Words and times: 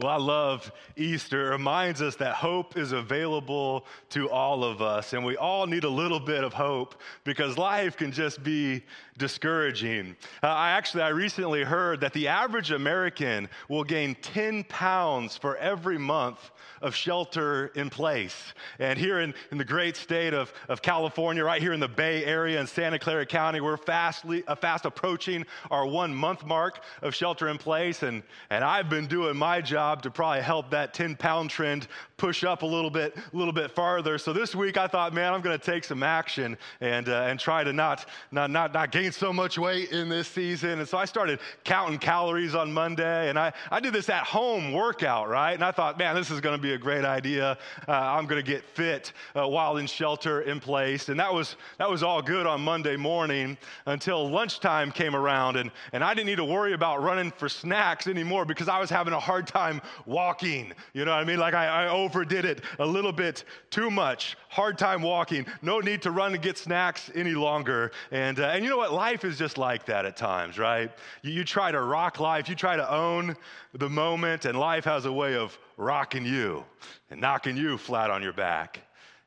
Well, 0.00 0.08
I 0.08 0.16
love 0.16 0.72
Easter. 0.96 1.48
It 1.48 1.50
reminds 1.50 2.00
us 2.00 2.16
that 2.16 2.34
hope 2.34 2.78
is 2.78 2.92
available 2.92 3.84
to 4.10 4.30
all 4.30 4.64
of 4.64 4.80
us, 4.80 5.12
and 5.12 5.22
we 5.22 5.36
all 5.36 5.66
need 5.66 5.84
a 5.84 5.90
little 5.90 6.20
bit 6.20 6.42
of 6.42 6.54
hope 6.54 6.94
because 7.22 7.58
life 7.58 7.98
can 7.98 8.10
just 8.10 8.42
be 8.42 8.82
discouraging. 9.18 10.16
Uh, 10.42 10.46
I 10.46 10.70
actually, 10.70 11.02
I 11.02 11.10
recently 11.10 11.64
heard 11.64 12.00
that 12.00 12.14
the 12.14 12.28
average 12.28 12.70
American 12.70 13.50
will 13.68 13.84
gain 13.84 14.14
10 14.22 14.64
pounds 14.64 15.36
for 15.36 15.58
every 15.58 15.98
month 15.98 16.50
of 16.80 16.94
shelter 16.94 17.66
in 17.74 17.90
place. 17.90 18.54
And 18.78 18.98
here 18.98 19.20
in, 19.20 19.34
in 19.52 19.58
the 19.58 19.64
great 19.66 19.96
state 19.96 20.32
of, 20.32 20.50
of 20.70 20.80
California, 20.80 21.44
right 21.44 21.60
here 21.60 21.74
in 21.74 21.80
the 21.80 21.88
Bay 21.88 22.24
Area 22.24 22.58
in 22.58 22.66
Santa 22.66 22.98
Clara 22.98 23.26
County, 23.26 23.60
we're 23.60 23.76
fastly, 23.76 24.42
uh, 24.46 24.54
fast 24.54 24.86
approaching 24.86 25.44
our 25.70 25.86
one 25.86 26.14
month 26.14 26.46
mark 26.46 26.82
of 27.02 27.14
shelter 27.14 27.48
in 27.48 27.58
place. 27.58 28.02
And, 28.02 28.22
and 28.48 28.64
I've 28.64 28.88
been 28.88 29.06
doing 29.06 29.36
my 29.36 29.60
job 29.60 29.89
to 30.02 30.10
probably 30.10 30.42
help 30.42 30.70
that 30.70 30.94
10 30.94 31.16
pound 31.16 31.50
trend 31.50 31.88
push 32.16 32.44
up 32.44 32.62
a 32.62 32.66
little 32.66 32.90
bit, 32.90 33.16
a 33.16 33.36
little 33.36 33.52
bit 33.52 33.70
farther. 33.70 34.18
So 34.18 34.32
this 34.32 34.54
week 34.54 34.76
I 34.76 34.86
thought, 34.86 35.14
man, 35.14 35.32
I'm 35.32 35.40
going 35.40 35.58
to 35.58 35.64
take 35.64 35.84
some 35.84 36.02
action 36.02 36.58
and, 36.82 37.08
uh, 37.08 37.22
and 37.22 37.40
try 37.40 37.64
to 37.64 37.72
not, 37.72 38.06
not, 38.30 38.50
not, 38.50 38.74
not 38.74 38.92
gain 38.92 39.10
so 39.10 39.32
much 39.32 39.58
weight 39.58 39.90
in 39.90 40.10
this 40.10 40.28
season. 40.28 40.80
And 40.80 40.88
so 40.88 40.98
I 40.98 41.06
started 41.06 41.40
counting 41.64 41.98
calories 41.98 42.54
on 42.54 42.70
Monday 42.70 43.30
and 43.30 43.38
I, 43.38 43.52
I 43.70 43.80
did 43.80 43.94
this 43.94 44.10
at 44.10 44.24
home 44.24 44.72
workout, 44.72 45.30
right? 45.30 45.54
And 45.54 45.64
I 45.64 45.72
thought, 45.72 45.98
man, 45.98 46.14
this 46.14 46.30
is 46.30 46.40
going 46.40 46.56
to 46.56 46.62
be 46.62 46.74
a 46.74 46.78
great 46.78 47.06
idea. 47.06 47.56
Uh, 47.88 47.92
I'm 47.92 48.26
going 48.26 48.42
to 48.44 48.48
get 48.48 48.64
fit 48.64 49.14
uh, 49.34 49.48
while 49.48 49.78
in 49.78 49.86
shelter 49.86 50.42
in 50.42 50.60
place. 50.60 51.08
And 51.08 51.18
that 51.18 51.32
was, 51.32 51.56
that 51.78 51.88
was 51.88 52.02
all 52.02 52.20
good 52.20 52.46
on 52.46 52.60
Monday 52.60 52.96
morning 52.96 53.56
until 53.86 54.28
lunchtime 54.28 54.92
came 54.92 55.16
around. 55.16 55.56
And, 55.56 55.70
and 55.92 56.04
I 56.04 56.12
didn't 56.12 56.26
need 56.26 56.36
to 56.36 56.44
worry 56.44 56.74
about 56.74 57.02
running 57.02 57.30
for 57.30 57.48
snacks 57.48 58.06
anymore 58.06 58.44
because 58.44 58.68
I 58.68 58.78
was 58.78 58.90
having 58.90 59.14
a 59.14 59.20
hard 59.20 59.46
time 59.46 59.79
walking. 60.06 60.72
You 60.94 61.04
know 61.04 61.12
what 61.12 61.20
I 61.20 61.24
mean? 61.24 61.38
Like 61.38 61.54
I, 61.54 61.84
I 61.84 61.88
overdid 61.88 62.44
it 62.44 62.62
a 62.78 62.86
little 62.86 63.12
bit 63.12 63.44
too 63.70 63.90
much. 63.90 64.36
Hard 64.48 64.78
time 64.78 65.02
walking. 65.02 65.46
No 65.62 65.80
need 65.80 66.02
to 66.02 66.10
run 66.10 66.34
and 66.34 66.42
get 66.42 66.58
snacks 66.58 67.10
any 67.14 67.34
longer. 67.34 67.92
And, 68.10 68.40
uh, 68.40 68.46
and 68.46 68.64
you 68.64 68.70
know 68.70 68.76
what? 68.78 68.92
Life 68.92 69.24
is 69.24 69.38
just 69.38 69.58
like 69.58 69.86
that 69.86 70.04
at 70.04 70.16
times, 70.16 70.58
right? 70.58 70.90
You, 71.22 71.32
you 71.32 71.44
try 71.44 71.70
to 71.70 71.80
rock 71.80 72.20
life, 72.20 72.48
you 72.48 72.54
try 72.54 72.76
to 72.76 72.92
own 72.92 73.36
the 73.72 73.88
moment, 73.88 74.44
and 74.44 74.58
life 74.58 74.84
has 74.84 75.04
a 75.04 75.12
way 75.12 75.36
of 75.36 75.58
rocking 75.76 76.24
you 76.24 76.64
and 77.10 77.20
knocking 77.20 77.56
you 77.56 77.78
flat 77.78 78.10
on 78.10 78.22
your 78.22 78.32
back. 78.32 78.80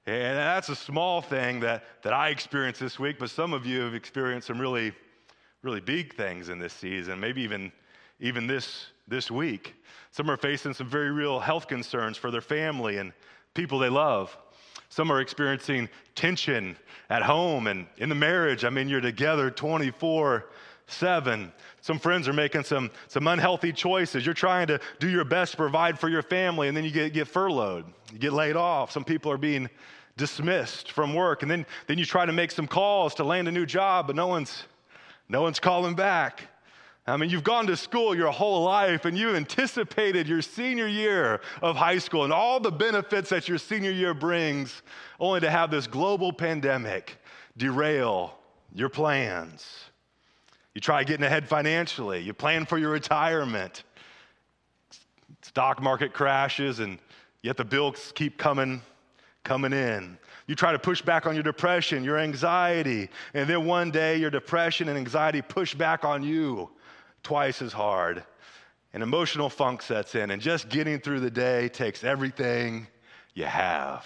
And 0.06 0.38
that's 0.38 0.68
a 0.68 0.76
small 0.76 1.22
thing 1.22 1.62
that, 1.62 1.86
that 2.04 2.12
I 2.12 2.30
experienced 2.30 2.82
this 2.82 3.00
week, 3.00 3.18
but 3.20 3.30
some 3.30 3.54
of 3.54 3.66
you 3.66 3.82
have 3.82 3.96
experienced 3.96 4.48
some 4.48 4.60
really, 4.60 4.92
really 5.62 5.80
big 5.80 6.14
things 6.16 6.50
in 6.50 6.60
this 6.60 6.74
season, 6.74 7.20
maybe 7.20 7.42
even, 7.42 7.72
even 8.20 8.46
this, 8.46 8.88
this 9.08 9.30
week. 9.30 9.76
Some 10.12 10.30
are 10.30 10.38
facing 10.38 10.74
some 10.74 10.88
very 10.88 11.12
real 11.12 11.40
health 11.40 11.68
concerns 11.68 12.18
for 12.18 12.32
their 12.32 12.42
family 12.42 12.98
and 12.98 13.14
people 13.54 13.80
they 13.80 13.90
love. 13.90 14.38
Some 14.90 15.12
are 15.12 15.22
experiencing 15.22 15.90
tension 16.16 16.78
at 17.10 17.24
home 17.24 17.68
and 17.68 17.88
in 17.98 18.10
the 18.10 18.16
marriage. 18.16 18.64
I 18.64 18.70
mean, 18.70 18.88
you're 18.88 19.02
together 19.02 19.50
24 19.50 20.46
7. 20.88 21.52
Some 21.82 22.00
friends 22.00 22.28
are 22.28 22.34
making 22.34 22.64
some, 22.64 22.92
some 23.08 23.28
unhealthy 23.28 23.74
choices. 23.74 24.26
You're 24.26 24.34
trying 24.34 24.68
to 24.68 24.80
do 25.00 25.10
your 25.10 25.24
best 25.24 25.52
to 25.52 25.58
provide 25.58 25.98
for 25.98 26.10
your 26.10 26.22
family, 26.22 26.68
and 26.68 26.76
then 26.76 26.84
you 26.84 26.92
get, 26.92 27.14
get 27.14 27.28
furloughed, 27.28 27.86
you 28.12 28.20
get 28.20 28.34
laid 28.34 28.56
off. 28.56 28.92
Some 28.92 29.04
people 29.04 29.32
are 29.32 29.38
being 29.38 29.70
dismissed 30.18 30.92
from 30.92 31.14
work, 31.14 31.42
and 31.42 31.50
then, 31.50 31.66
then 31.88 31.98
you 31.98 32.06
try 32.06 32.26
to 32.26 32.34
make 32.34 32.52
some 32.52 32.68
calls 32.68 33.16
to 33.16 33.24
land 33.24 33.48
a 33.48 33.52
new 33.52 33.66
job, 33.66 34.08
but 34.08 34.16
no 34.16 34.28
one's, 34.28 34.64
no 35.30 35.42
one's 35.42 35.60
calling 35.60 35.96
back. 35.96 36.44
I 37.06 37.18
mean, 37.18 37.30
you've 37.30 37.44
gone 37.44 37.68
to 37.68 37.76
school 37.76 38.16
your 38.16 38.32
whole 38.32 38.64
life 38.64 39.04
and 39.04 39.18
you 39.18 39.36
anticipated 39.36 40.26
your 40.26 40.42
senior 40.42 40.88
year 40.88 41.42
of 41.62 41.76
high 41.76 41.98
school 41.98 42.24
and 42.24 42.32
all 42.32 42.62
the 42.62 42.72
benefits 42.72 43.30
that 43.30 43.50
your 43.50 43.58
senior 43.58 43.92
year 43.92 44.14
brings, 44.14 44.84
only 45.20 45.42
to 45.42 45.50
have 45.50 45.70
this 45.70 45.86
global 45.86 46.32
pandemic 46.32 47.18
derail 47.58 48.38
your 48.74 48.88
plans. 48.88 49.66
You 50.74 50.80
try 50.80 51.04
getting 51.04 51.26
ahead 51.26 51.48
financially, 51.48 52.22
you 52.22 52.34
plan 52.34 52.66
for 52.66 52.78
your 52.78 52.92
retirement. 52.92 53.84
Stock 55.42 55.82
market 55.82 56.14
crashes, 56.14 56.80
and 56.80 57.00
yet 57.42 57.58
the 57.58 57.66
bills 57.66 58.14
keep 58.16 58.38
coming, 58.38 58.82
coming 59.44 59.74
in. 59.74 60.18
You 60.48 60.56
try 60.56 60.72
to 60.72 60.80
push 60.80 61.02
back 61.02 61.26
on 61.26 61.36
your 61.36 61.44
depression, 61.44 62.04
your 62.04 62.18
anxiety, 62.18 63.10
and 63.34 63.50
then 63.50 63.66
one 63.66 63.92
day 63.92 64.16
your 64.16 64.32
depression 64.32 64.88
and 64.88 64.98
anxiety 64.98 65.42
push 65.42 65.76
back 65.76 66.06
on 66.06 66.24
you 66.24 66.70
twice 67.24 67.62
as 67.62 67.74
hard. 67.74 68.24
An 68.94 69.02
emotional 69.02 69.50
funk 69.50 69.82
sets 69.82 70.14
in, 70.14 70.30
and 70.30 70.42
just 70.42 70.70
getting 70.70 71.00
through 71.00 71.22
the 71.22 71.32
day 71.32 71.68
takes 71.70 72.04
everything 72.04 72.88
you 73.34 73.46
have. 73.46 74.06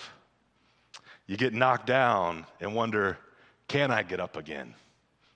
You 1.25 1.35
get 1.35 1.53
knocked 1.53 1.87
down 1.87 2.45
and 2.61 2.73
wonder, 2.73 3.17
can 3.67 3.91
I 3.91 4.03
get 4.03 4.21
up 4.21 4.37
again? 4.37 4.73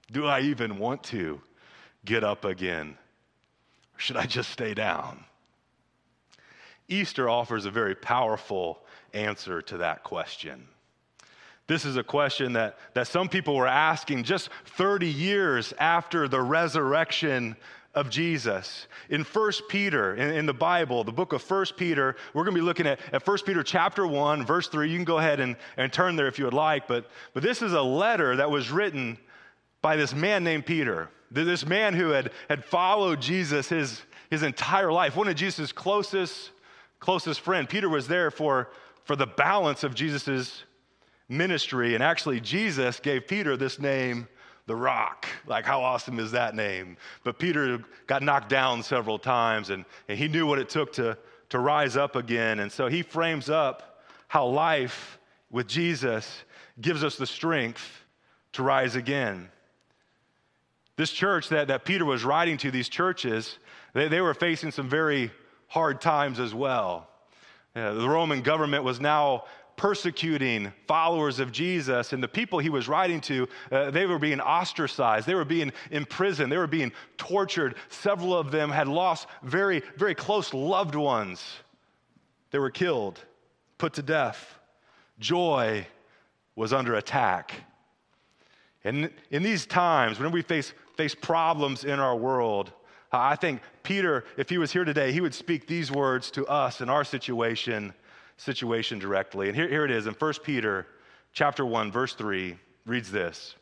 Do 0.09 0.25
I 0.25 0.41
even 0.41 0.77
want 0.77 1.03
to 1.05 1.41
get 2.05 2.23
up 2.23 2.45
again? 2.45 2.97
Or 3.95 3.99
should 3.99 4.15
I 4.15 4.25
just 4.25 4.49
stay 4.49 4.73
down? 4.73 5.25
Easter 6.87 7.29
offers 7.29 7.65
a 7.65 7.71
very 7.71 7.95
powerful 7.95 8.79
answer 9.13 9.61
to 9.63 9.77
that 9.77 10.03
question. 10.03 10.67
This 11.67 11.85
is 11.85 11.95
a 11.95 12.03
question 12.03 12.53
that, 12.53 12.77
that 12.93 13.07
some 13.07 13.29
people 13.29 13.55
were 13.55 13.67
asking 13.67 14.23
just 14.23 14.49
30 14.65 15.07
years 15.07 15.73
after 15.79 16.27
the 16.27 16.41
resurrection 16.41 17.55
of 17.93 18.09
Jesus. 18.09 18.87
In 19.09 19.23
1 19.23 19.51
Peter, 19.69 20.15
in, 20.15 20.33
in, 20.33 20.45
the 20.45 20.53
Bible, 20.53 21.03
the 21.03 21.11
book 21.11 21.33
of 21.33 21.49
1 21.49 21.65
Peter, 21.77 22.15
we're 22.33 22.43
going 22.43 22.55
to 22.55 22.61
be 22.61 22.65
looking 22.65 22.87
at, 22.87 22.99
at 23.11 23.25
1 23.25 23.37
Peter 23.45 23.63
chapter 23.63 24.07
1, 24.07 24.45
verse 24.45 24.67
3. 24.67 24.89
You 24.89 24.97
can 24.97 25.05
go 25.05 25.17
ahead 25.17 25.39
and, 25.39 25.57
and 25.77 25.91
turn 25.91 26.15
there 26.15 26.27
if 26.27 26.39
you 26.39 26.45
would 26.45 26.53
like, 26.53 26.87
but, 26.87 27.09
but 27.33 27.43
this 27.43 27.61
is 27.61 27.73
a 27.73 27.81
letter 27.81 28.37
that 28.37 28.49
was 28.49 28.71
written 28.71 29.17
by 29.81 29.95
this 29.95 30.13
man 30.13 30.43
named 30.43 30.65
Peter. 30.65 31.09
This 31.31 31.65
man 31.65 31.93
who 31.93 32.09
had, 32.09 32.31
had 32.49 32.63
followed 32.63 33.21
Jesus 33.21 33.67
his, 33.69 34.01
his 34.29 34.43
entire 34.43 34.91
life, 34.91 35.15
one 35.15 35.27
of 35.27 35.35
Jesus' 35.35 35.71
closest, 35.71 36.51
closest 36.99 37.41
friend. 37.41 37.67
Peter 37.67 37.89
was 37.89 38.07
there 38.07 38.31
for, 38.31 38.69
for 39.03 39.15
the 39.15 39.27
balance 39.27 39.83
of 39.83 39.95
Jesus' 39.95 40.63
ministry. 41.31 41.95
And 41.95 42.03
actually, 42.03 42.39
Jesus 42.39 42.99
gave 42.99 43.27
Peter 43.27 43.57
this 43.57 43.79
name, 43.79 44.27
the 44.67 44.75
rock. 44.75 45.27
Like, 45.47 45.65
how 45.65 45.81
awesome 45.81 46.19
is 46.19 46.31
that 46.31 46.55
name? 46.55 46.97
But 47.23 47.39
Peter 47.39 47.83
got 48.07 48.21
knocked 48.21 48.49
down 48.49 48.83
several 48.83 49.17
times, 49.17 49.69
and, 49.69 49.85
and 50.07 50.17
he 50.17 50.27
knew 50.27 50.45
what 50.45 50.59
it 50.59 50.69
took 50.69 50.93
to, 50.93 51.17
to 51.49 51.59
rise 51.59 51.97
up 51.97 52.15
again. 52.15 52.59
And 52.59 52.71
so 52.71 52.87
he 52.87 53.01
frames 53.01 53.49
up 53.49 54.03
how 54.27 54.45
life 54.45 55.19
with 55.49 55.67
Jesus 55.67 56.43
gives 56.79 57.03
us 57.03 57.17
the 57.17 57.27
strength 57.27 58.03
to 58.53 58.63
rise 58.63 58.95
again. 58.95 59.49
This 60.95 61.11
church 61.11 61.49
that, 61.49 61.67
that 61.69 61.85
Peter 61.85 62.05
was 62.05 62.23
writing 62.23 62.57
to, 62.57 62.71
these 62.71 62.89
churches, 62.89 63.57
they, 63.93 64.07
they 64.07 64.21
were 64.21 64.33
facing 64.33 64.71
some 64.71 64.89
very 64.89 65.31
hard 65.67 66.01
times 66.01 66.39
as 66.39 66.53
well. 66.53 67.07
Uh, 67.75 67.93
the 67.93 68.07
Roman 68.07 68.41
government 68.41 68.83
was 68.83 68.99
now 68.99 69.45
persecuting 69.81 70.71
followers 70.85 71.39
of 71.39 71.51
Jesus, 71.51 72.13
and 72.13 72.21
the 72.21 72.27
people 72.27 72.59
he 72.59 72.69
was 72.69 72.87
writing 72.87 73.19
to, 73.19 73.49
uh, 73.71 73.89
they 73.89 74.05
were 74.05 74.19
being 74.19 74.39
ostracized. 74.39 75.25
They 75.25 75.33
were 75.33 75.43
being 75.43 75.73
imprisoned. 75.89 76.51
They 76.51 76.57
were 76.57 76.67
being 76.67 76.91
tortured. 77.17 77.73
Several 77.89 78.37
of 78.37 78.51
them 78.51 78.69
had 78.69 78.87
lost 78.87 79.27
very, 79.41 79.81
very 79.97 80.13
close 80.13 80.53
loved 80.53 80.93
ones. 80.93 81.43
They 82.51 82.59
were 82.59 82.69
killed, 82.69 83.25
put 83.79 83.93
to 83.93 84.03
death. 84.03 84.53
Joy 85.17 85.87
was 86.55 86.73
under 86.73 86.93
attack. 86.93 87.51
And 88.83 89.09
in 89.31 89.41
these 89.41 89.65
times, 89.65 90.19
when 90.19 90.31
we 90.31 90.43
face, 90.43 90.75
face 90.95 91.15
problems 91.15 91.85
in 91.85 91.99
our 91.99 92.15
world, 92.15 92.71
I 93.11 93.35
think 93.35 93.61
Peter, 93.81 94.25
if 94.37 94.47
he 94.47 94.59
was 94.59 94.71
here 94.71 94.85
today, 94.85 95.11
he 95.11 95.21
would 95.21 95.33
speak 95.33 95.65
these 95.65 95.91
words 95.91 96.29
to 96.31 96.45
us 96.45 96.81
in 96.81 96.89
our 96.91 97.03
situation 97.03 97.95
situation 98.41 98.97
directly. 98.97 99.47
And 99.47 99.55
here, 99.55 99.67
here 99.67 99.85
it 99.85 99.91
is 99.91 100.07
in 100.07 100.13
1 100.13 100.33
Peter 100.43 100.87
chapter 101.31 101.65
1, 101.65 101.91
verse 101.91 102.13
3, 102.13 102.57
reads 102.85 103.11
this. 103.11 103.55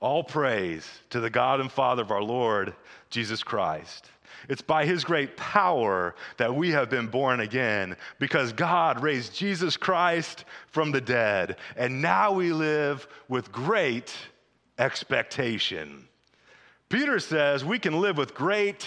All 0.00 0.24
praise 0.24 0.88
to 1.10 1.20
the 1.20 1.30
God 1.30 1.60
and 1.60 1.70
Father 1.70 2.02
of 2.02 2.10
our 2.10 2.22
Lord 2.22 2.74
Jesus 3.10 3.42
Christ. 3.42 4.10
It's 4.48 4.62
by 4.62 4.86
his 4.86 5.04
great 5.04 5.36
power 5.36 6.14
that 6.38 6.54
we 6.54 6.70
have 6.70 6.88
been 6.88 7.08
born 7.08 7.40
again 7.40 7.96
because 8.18 8.52
God 8.52 9.02
raised 9.02 9.34
Jesus 9.34 9.76
Christ 9.76 10.44
from 10.68 10.90
the 10.90 11.00
dead. 11.00 11.56
And 11.76 12.00
now 12.00 12.32
we 12.32 12.52
live 12.52 13.06
with 13.28 13.52
great 13.52 14.14
expectation. 14.78 16.08
Peter 16.88 17.18
says 17.18 17.64
we 17.64 17.78
can 17.78 18.00
live 18.00 18.16
with 18.16 18.34
great 18.34 18.86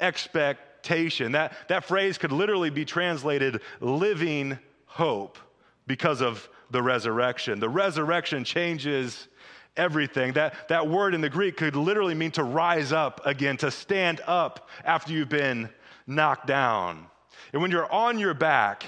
expectation 0.00 0.67
expectation. 0.78 1.32
That, 1.32 1.52
that 1.68 1.84
phrase 1.84 2.18
could 2.18 2.32
literally 2.32 2.70
be 2.70 2.84
translated 2.84 3.60
living 3.80 4.58
hope 4.86 5.38
because 5.86 6.20
of 6.20 6.48
the 6.70 6.82
resurrection. 6.82 7.60
The 7.60 7.68
resurrection 7.68 8.44
changes 8.44 9.28
everything. 9.76 10.34
That, 10.34 10.68
that 10.68 10.88
word 10.88 11.14
in 11.14 11.20
the 11.20 11.30
Greek 11.30 11.56
could 11.56 11.76
literally 11.76 12.14
mean 12.14 12.30
to 12.32 12.44
rise 12.44 12.92
up 12.92 13.20
again, 13.24 13.56
to 13.58 13.70
stand 13.70 14.20
up 14.26 14.68
after 14.84 15.12
you've 15.12 15.28
been 15.28 15.68
knocked 16.06 16.46
down. 16.46 17.06
And 17.52 17.62
when 17.62 17.70
you're 17.70 17.90
on 17.90 18.18
your 18.18 18.34
back, 18.34 18.84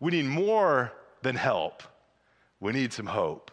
we 0.00 0.12
need 0.12 0.26
more 0.26 0.92
than 1.22 1.36
help, 1.36 1.82
we 2.60 2.72
need 2.72 2.92
some 2.92 3.06
hope. 3.06 3.50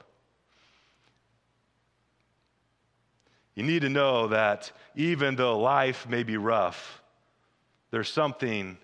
You 3.56 3.64
need 3.64 3.82
to 3.82 3.90
know 3.90 4.28
that 4.30 4.72
even 4.96 5.36
though 5.36 5.60
life 5.60 6.08
may 6.08 6.24
be 6.24 6.38
rough, 6.38 6.99
there's 7.92 8.10
something 8.10 8.78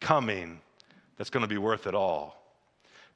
coming 0.00 0.60
that's 1.16 1.30
going 1.30 1.42
to 1.42 1.48
be 1.48 1.58
worth 1.58 1.86
it 1.86 1.94
all. 1.94 2.36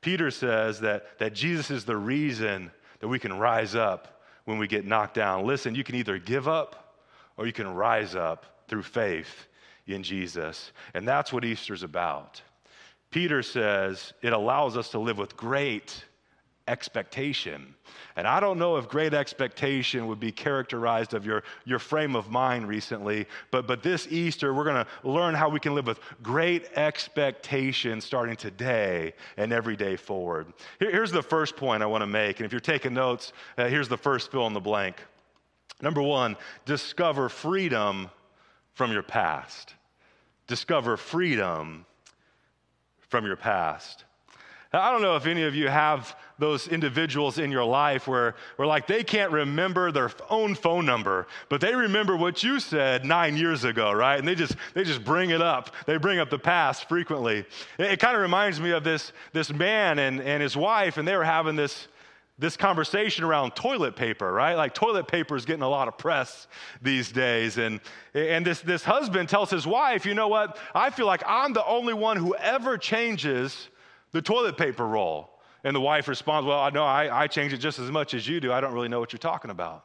Peter 0.01 0.31
says 0.31 0.81
that, 0.81 1.19
that 1.19 1.35
Jesus 1.35 1.71
is 1.71 1.85
the 1.85 1.97
reason 1.97 2.71
that 3.01 3.09
we 3.09 3.19
can 3.19 3.39
rise 3.39 3.75
up 3.75 4.23
when 4.45 4.59
we 4.59 4.67
get 4.67 4.85
knocked 4.85 5.15
down. 5.15 5.47
Listen, 5.47 5.75
you 5.75 5.85
can 5.85 5.95
either 5.95 6.19
give 6.19 6.49
up 6.49 6.97
or 7.37 7.47
you 7.47 7.53
can 7.53 7.73
rise 7.73 8.15
up 8.15 8.65
through 8.69 8.83
faith 8.83 9.47
in 9.87 10.03
Jesus. 10.03 10.73
And 10.95 11.07
that's 11.07 11.33
what 11.33 11.45
Easter's 11.45 11.83
about. 11.83 12.43
Peter 13.11 13.43
says 13.43 14.13
it 14.23 14.33
allows 14.33 14.77
us 14.77 14.89
to 14.91 14.99
live 14.99 15.19
with 15.19 15.37
great 15.37 16.05
expectation. 16.69 17.75
And 18.17 18.27
I 18.27 18.41
don't 18.41 18.59
know 18.59 18.77
if 18.77 18.89
great 18.89 19.15
expectation 19.15 20.07
would 20.07 20.21
be 20.21 20.33
characterized 20.33 21.15
of 21.15 21.27
your, 21.27 21.43
your 21.65 21.79
frame 21.79 22.15
of 22.15 22.31
mind 22.31 22.69
recently, 22.69 23.27
but, 23.51 23.67
but 23.67 23.83
this 23.83 24.07
Easter, 24.11 24.55
we're 24.55 24.65
going 24.65 24.85
to 24.85 25.09
learn 25.09 25.35
how 25.35 25.49
we 25.49 25.61
can 25.61 25.75
live 25.75 25.87
with 25.87 26.01
great 26.23 26.69
expectation 26.77 28.01
starting 28.01 28.37
today 28.37 29.15
and 29.37 29.53
every 29.53 29.77
day 29.77 29.97
forward. 29.97 30.53
Here, 30.79 30.91
here's 30.91 31.13
the 31.13 31.23
first 31.23 31.57
point 31.57 31.83
I 31.83 31.87
want 31.87 32.03
to 32.03 32.07
make. 32.07 32.39
And 32.39 32.47
if 32.47 32.53
you're 32.53 32.61
taking 32.61 32.95
notes, 32.95 33.33
uh, 33.59 33.69
here's 33.69 33.89
the 33.89 33.99
first 33.99 34.31
fill 34.31 34.47
in 34.47 34.53
the 34.53 34.61
blank. 34.61 34.97
Number 35.81 36.03
one, 36.03 36.37
discover 36.65 37.29
freedom 37.29 38.09
from 38.75 38.93
your 38.93 39.03
past. 39.03 39.75
Discover 40.47 40.97
freedom 40.97 41.87
from 43.09 43.27
your 43.27 43.37
past. 43.37 44.05
I 44.75 44.91
don't 44.91 45.03
know 45.03 45.17
if 45.17 45.27
any 45.27 45.43
of 45.43 45.55
you 45.55 45.69
have 45.69 46.17
those 46.39 46.67
individuals 46.67 47.39
in 47.39 47.53
your 47.53 47.65
life 47.65 48.09
where, 48.09 48.37
where 48.57 48.67
like 48.67 48.87
they 48.87 49.05
can't 49.05 49.31
remember 49.31 49.93
their 49.93 50.11
own 50.31 50.55
phone 50.55 50.87
number, 50.87 51.27
but 51.51 51.61
they 51.61 51.75
remember 51.75 52.17
what 52.17 52.43
you 52.43 52.59
said 52.59 53.05
nine 53.05 53.37
years 53.37 53.65
ago, 53.65 53.93
right? 53.93 54.19
And 54.19 54.27
they 54.27 54.35
just 54.35 54.57
they 54.73 54.83
just 54.83 55.05
bring 55.05 55.31
it 55.31 55.43
up. 55.43 55.75
They 55.85 55.99
bring 55.99 56.19
up 56.19 56.31
the 56.31 56.39
past 56.39 56.89
frequently. 56.89 57.45
It, 57.79 57.93
it 57.93 58.01
kind 58.01 58.17
of 58.17 58.23
reminds 58.23 58.61
me 58.61 58.71
of 58.71 58.83
this, 58.83 59.13
this 59.35 59.53
man 59.53 59.99
and, 59.99 60.21
and 60.21 60.43
his 60.43 60.57
wife, 60.57 60.97
and 60.97 61.07
they 61.07 61.17
were 61.17 61.25
having 61.25 61.55
this 61.55 61.89
this 62.39 62.57
conversation 62.57 63.25
around 63.25 63.55
toilet 63.55 63.95
paper, 63.95 64.33
right? 64.33 64.55
Like 64.55 64.75
toilet 64.75 65.07
paper 65.07 65.37
is 65.37 65.45
getting 65.45 65.63
a 65.63 65.69
lot 65.69 65.87
of 65.87 65.97
press 65.97 66.49
these 66.81 67.13
days. 67.13 67.59
And, 67.59 67.79
and 68.15 68.45
this, 68.45 68.61
this 68.63 68.83
husband 68.83 69.29
tells 69.29 69.49
his 69.51 69.67
wife, 69.67 70.05
you 70.07 70.15
know 70.15 70.29
what? 70.29 70.59
I 70.75 70.91
feel 70.91 71.07
like 71.07 71.23
I'm 71.25 71.53
the 71.53 71.65
only 71.65 71.95
one 71.95 72.17
who 72.17 72.35
ever 72.35 72.79
changes 72.79 73.69
the 74.13 74.23
toilet 74.23 74.57
paper 74.57 74.87
roll. 74.87 75.31
And 75.65 75.77
the 75.77 75.81
wife 75.81 76.09
responds, 76.09 76.47
Well, 76.47 76.59
I 76.59 76.71
know 76.71 76.85
I, 76.85 77.23
I 77.23 77.27
change 77.27 77.53
it 77.53 77.59
just 77.59 77.79
as 77.79 77.91
much 77.91 78.15
as 78.15 78.27
you 78.27 78.41
do. 78.41 78.53
I 78.53 78.61
don't 78.61 78.75
really 78.75 78.89
know 78.89 79.01
what 79.01 79.13
you're 79.13 79.19
talking 79.19 79.51
about. 79.51 79.85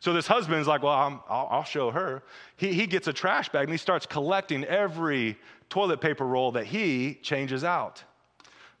So 0.00 0.12
this 0.12 0.26
husband's 0.26 0.68
like, 0.68 0.82
Well, 0.82 0.92
i 0.92 1.08
will 1.08 1.48
I'll 1.50 1.64
show 1.64 1.90
her. 1.90 2.22
He, 2.56 2.72
he 2.72 2.86
gets 2.86 3.08
a 3.08 3.12
trash 3.12 3.48
bag 3.48 3.64
and 3.64 3.72
he 3.72 3.78
starts 3.78 4.06
collecting 4.06 4.64
every 4.64 5.36
toilet 5.68 6.00
paper 6.00 6.26
roll 6.26 6.52
that 6.52 6.66
he 6.66 7.14
changes 7.22 7.64
out. 7.64 8.04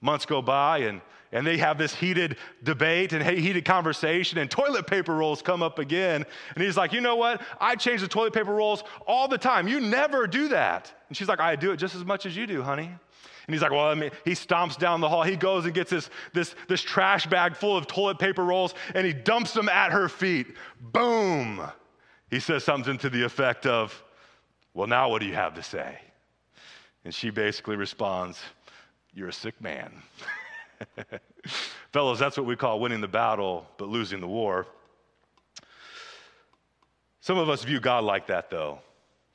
Months 0.00 0.26
go 0.26 0.40
by 0.40 0.78
and 0.78 1.00
and 1.32 1.46
they 1.46 1.56
have 1.58 1.76
this 1.76 1.94
heated 1.94 2.36
debate 2.62 3.12
and 3.12 3.22
heated 3.22 3.64
conversation, 3.64 4.38
and 4.38 4.50
toilet 4.50 4.86
paper 4.86 5.14
rolls 5.14 5.42
come 5.42 5.62
up 5.62 5.78
again. 5.78 6.24
And 6.54 6.64
he's 6.64 6.76
like, 6.76 6.92
You 6.92 7.00
know 7.00 7.16
what? 7.16 7.42
I 7.60 7.74
change 7.74 8.00
the 8.00 8.08
toilet 8.08 8.32
paper 8.32 8.54
rolls 8.54 8.84
all 9.06 9.26
the 9.26 9.38
time. 9.38 9.66
You 9.66 9.80
never 9.80 10.26
do 10.26 10.48
that. 10.48 10.92
And 11.08 11.16
she's 11.16 11.28
like, 11.28 11.40
I 11.40 11.56
do 11.56 11.72
it 11.72 11.78
just 11.78 11.94
as 11.94 12.04
much 12.04 12.26
as 12.26 12.36
you 12.36 12.46
do, 12.46 12.62
honey. 12.62 12.90
And 13.46 13.54
he's 13.54 13.62
like, 13.62 13.70
well, 13.70 13.86
I 13.86 13.94
mean, 13.94 14.10
he 14.24 14.32
stomps 14.32 14.76
down 14.76 15.00
the 15.00 15.08
hall. 15.08 15.22
He 15.22 15.36
goes 15.36 15.64
and 15.66 15.74
gets 15.74 15.90
this, 15.90 16.10
this, 16.32 16.54
this 16.68 16.82
trash 16.82 17.26
bag 17.26 17.54
full 17.54 17.76
of 17.76 17.86
toilet 17.86 18.18
paper 18.18 18.44
rolls 18.44 18.74
and 18.94 19.06
he 19.06 19.12
dumps 19.12 19.52
them 19.52 19.68
at 19.68 19.92
her 19.92 20.08
feet. 20.08 20.48
Boom. 20.80 21.62
He 22.30 22.40
says 22.40 22.64
something 22.64 22.98
to 22.98 23.08
the 23.08 23.22
effect 23.22 23.66
of, 23.66 24.02
well, 24.74 24.88
now 24.88 25.08
what 25.08 25.20
do 25.20 25.26
you 25.26 25.34
have 25.34 25.54
to 25.54 25.62
say? 25.62 25.98
And 27.04 27.14
she 27.14 27.30
basically 27.30 27.76
responds, 27.76 28.40
you're 29.14 29.28
a 29.28 29.32
sick 29.32 29.60
man. 29.60 30.02
Fellows, 31.92 32.18
that's 32.18 32.36
what 32.36 32.46
we 32.46 32.56
call 32.56 32.80
winning 32.80 33.00
the 33.00 33.08
battle, 33.08 33.66
but 33.78 33.88
losing 33.88 34.20
the 34.20 34.26
war. 34.26 34.66
Some 37.20 37.38
of 37.38 37.48
us 37.48 37.64
view 37.64 37.80
God 37.80 38.04
like 38.04 38.26
that, 38.26 38.50
though. 38.50 38.80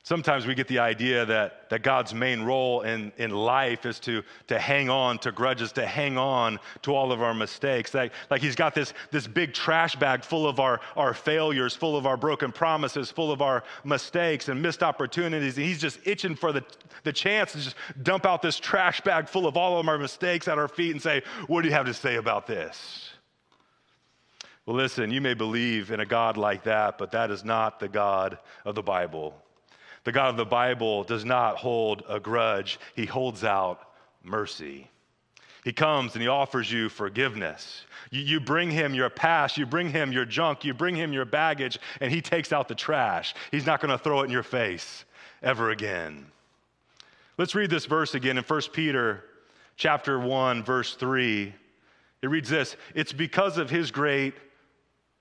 Sometimes 0.04 0.48
we 0.48 0.56
get 0.56 0.66
the 0.66 0.80
idea 0.80 1.24
that, 1.26 1.70
that 1.70 1.84
God's 1.84 2.12
main 2.12 2.42
role 2.42 2.80
in, 2.80 3.12
in 3.18 3.30
life 3.30 3.86
is 3.86 4.00
to, 4.00 4.24
to 4.48 4.58
hang 4.58 4.90
on 4.90 5.16
to 5.20 5.30
grudges, 5.30 5.70
to 5.72 5.86
hang 5.86 6.18
on 6.18 6.58
to 6.82 6.92
all 6.92 7.12
of 7.12 7.22
our 7.22 7.32
mistakes. 7.32 7.94
Like, 7.94 8.12
like 8.28 8.42
He's 8.42 8.56
got 8.56 8.74
this, 8.74 8.94
this 9.12 9.28
big 9.28 9.54
trash 9.54 9.94
bag 9.94 10.24
full 10.24 10.48
of 10.48 10.58
our, 10.58 10.80
our 10.96 11.14
failures, 11.14 11.76
full 11.76 11.96
of 11.96 12.04
our 12.04 12.16
broken 12.16 12.50
promises, 12.50 13.12
full 13.12 13.30
of 13.30 13.40
our 13.40 13.62
mistakes 13.84 14.48
and 14.48 14.60
missed 14.60 14.82
opportunities. 14.82 15.56
And 15.56 15.64
He's 15.64 15.80
just 15.80 16.00
itching 16.04 16.34
for 16.34 16.52
the, 16.52 16.64
the 17.04 17.12
chance 17.12 17.52
to 17.52 17.58
just 17.58 17.76
dump 18.02 18.26
out 18.26 18.42
this 18.42 18.58
trash 18.58 19.00
bag 19.02 19.28
full 19.28 19.46
of 19.46 19.56
all 19.56 19.78
of 19.78 19.86
our 19.86 19.98
mistakes 19.98 20.48
at 20.48 20.58
our 20.58 20.68
feet 20.68 20.90
and 20.90 21.00
say, 21.00 21.22
What 21.46 21.62
do 21.62 21.68
you 21.68 21.74
have 21.74 21.86
to 21.86 21.94
say 21.94 22.16
about 22.16 22.48
this? 22.48 23.10
Well, 24.66 24.74
listen, 24.74 25.12
you 25.12 25.20
may 25.20 25.34
believe 25.34 25.92
in 25.92 26.00
a 26.00 26.06
God 26.06 26.36
like 26.36 26.64
that, 26.64 26.98
but 26.98 27.12
that 27.12 27.30
is 27.30 27.44
not 27.44 27.78
the 27.78 27.88
God 27.88 28.38
of 28.64 28.74
the 28.74 28.82
Bible. 28.82 29.40
The 30.04 30.12
God 30.12 30.30
of 30.30 30.36
the 30.36 30.44
Bible 30.44 31.04
does 31.04 31.24
not 31.24 31.56
hold 31.56 32.02
a 32.08 32.18
grudge, 32.18 32.78
He 32.94 33.06
holds 33.06 33.44
out 33.44 33.80
mercy. 34.22 34.88
He 35.64 35.72
comes 35.72 36.14
and 36.14 36.22
He 36.22 36.28
offers 36.28 36.70
you 36.72 36.88
forgiveness. 36.88 37.84
You, 38.10 38.20
you, 38.20 38.40
bring 38.40 38.70
Him 38.70 38.94
your 38.94 39.10
past, 39.10 39.56
you 39.56 39.64
bring 39.64 39.90
Him 39.90 40.10
your 40.10 40.24
junk, 40.24 40.64
you 40.64 40.74
bring 40.74 40.96
Him 40.96 41.12
your 41.12 41.24
baggage, 41.24 41.78
and 42.00 42.10
He 42.10 42.20
takes 42.20 42.52
out 42.52 42.66
the 42.66 42.74
trash. 42.74 43.34
He's 43.52 43.66
not 43.66 43.80
going 43.80 43.96
to 43.96 44.02
throw 44.02 44.22
it 44.22 44.24
in 44.24 44.30
your 44.30 44.42
face 44.42 45.04
ever 45.42 45.70
again. 45.70 46.26
Let's 47.38 47.54
read 47.54 47.70
this 47.70 47.86
verse 47.86 48.14
again 48.14 48.38
in 48.38 48.44
1 48.44 48.60
Peter 48.72 49.24
chapter 49.76 50.18
1 50.18 50.64
verse 50.64 50.94
3. 50.94 51.54
It 52.22 52.26
reads 52.28 52.48
this, 52.48 52.76
it's 52.94 53.12
because 53.12 53.58
of 53.58 53.70
his 53.70 53.90
great 53.90 54.34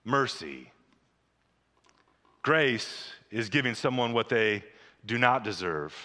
mercy. 0.03 0.71
Grace 2.43 3.11
is 3.31 3.49
giving 3.49 3.75
someone 3.75 4.13
what 4.13 4.29
they 4.29 4.63
do 5.05 5.17
not 5.17 5.43
deserve. 5.43 5.95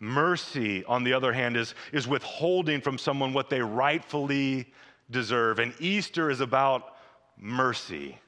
Mercy, 0.00 0.84
on 0.86 1.04
the 1.04 1.12
other 1.12 1.32
hand, 1.32 1.56
is, 1.56 1.74
is 1.92 2.08
withholding 2.08 2.80
from 2.80 2.98
someone 2.98 3.32
what 3.32 3.48
they 3.48 3.60
rightfully 3.60 4.72
deserve. 5.10 5.58
And 5.60 5.72
Easter 5.78 6.30
is 6.30 6.40
about 6.40 6.96
mercy. 7.38 8.18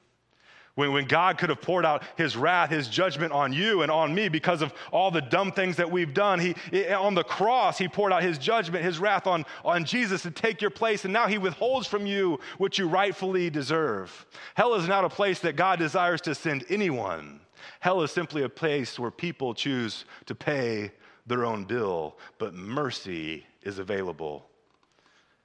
When, 0.77 0.93
when 0.93 1.07
God 1.07 1.39
could 1.39 1.51
have 1.51 1.61
poured 1.61 1.85
out 1.85 2.03
his 2.17 2.37
wrath, 2.37 2.71
his 2.71 2.89
judgment 2.89 3.33
on 3.33 3.53
you 3.53 3.83
and 3.83 3.91
on 3.91 4.15
me 4.15 4.29
because 4.29 4.63
of 4.63 4.73
all 4.93 5.11
the 5.11 5.21
dumb 5.21 5.53
things 5.53 5.77
that 5.77 5.91
we've 5.91 6.15
done, 6.15 6.41
he, 6.41 6.55
on 6.93 7.15
the 7.15 7.23
cross, 7.23 7.79
he 7.79 7.89
poured 7.89 8.13
out 8.13 8.23
his 8.23 8.39
judgment, 8.39 8.85
his 8.85 8.99
wrath 8.99 9.27
on, 9.27 9.45
on 9.65 9.85
Jesus 9.85 10.23
to 10.23 10.31
take 10.31 10.61
your 10.61 10.71
place, 10.71 11.05
and 11.05 11.13
now 11.13 11.27
he 11.27 11.39
withholds 11.39 11.87
from 11.87 12.07
you 12.07 12.41
what 12.59 12.79
you 12.79 12.89
rightfully 12.89 13.51
deserve. 13.51 14.27
Hell 14.55 14.75
is 14.75 14.89
not 14.89 15.05
a 15.05 15.09
place 15.09 15.41
that 15.41 15.57
God 15.57 15.79
desires 15.79 16.21
to 16.23 16.35
send 16.35 16.65
anyone. 16.69 17.41
Hell 17.81 18.03
is 18.03 18.11
simply 18.11 18.43
a 18.43 18.49
place 18.49 18.99
where 18.99 19.11
people 19.11 19.55
choose 19.55 20.05
to 20.27 20.35
pay 20.35 20.93
their 21.27 21.45
own 21.45 21.65
bill, 21.65 22.19
but 22.39 22.55
mercy 22.55 23.47
is 23.63 23.79
available. 23.79 24.47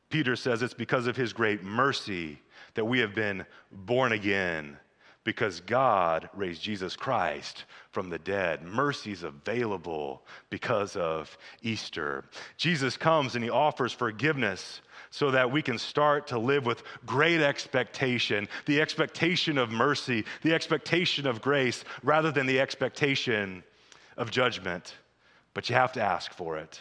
Peter 0.09 0.35
says 0.35 0.61
it's 0.61 0.73
because 0.73 1.07
of 1.07 1.15
his 1.15 1.33
great 1.33 1.63
mercy 1.63 2.39
that 2.73 2.85
we 2.85 2.99
have 2.99 3.13
been 3.13 3.45
born 3.71 4.11
again 4.11 4.77
because 5.23 5.59
God 5.59 6.29
raised 6.33 6.61
Jesus 6.61 6.95
Christ 6.95 7.65
from 7.91 8.09
the 8.09 8.17
dead. 8.19 8.63
Mercy 8.63 9.11
is 9.11 9.23
available 9.23 10.23
because 10.49 10.95
of 10.95 11.37
Easter. 11.61 12.25
Jesus 12.57 12.97
comes 12.97 13.35
and 13.35 13.43
he 13.43 13.49
offers 13.49 13.93
forgiveness 13.93 14.81
so 15.11 15.31
that 15.31 15.51
we 15.51 15.61
can 15.61 15.77
start 15.77 16.27
to 16.27 16.39
live 16.39 16.65
with 16.65 16.83
great 17.05 17.41
expectation 17.41 18.47
the 18.65 18.81
expectation 18.81 19.57
of 19.57 19.71
mercy, 19.71 20.23
the 20.43 20.53
expectation 20.53 21.25
of 21.25 21.41
grace, 21.41 21.83
rather 22.03 22.31
than 22.31 22.45
the 22.45 22.59
expectation 22.59 23.63
of 24.17 24.31
judgment. 24.31 24.95
But 25.53 25.69
you 25.69 25.75
have 25.75 25.93
to 25.93 26.01
ask 26.01 26.33
for 26.33 26.57
it. 26.57 26.79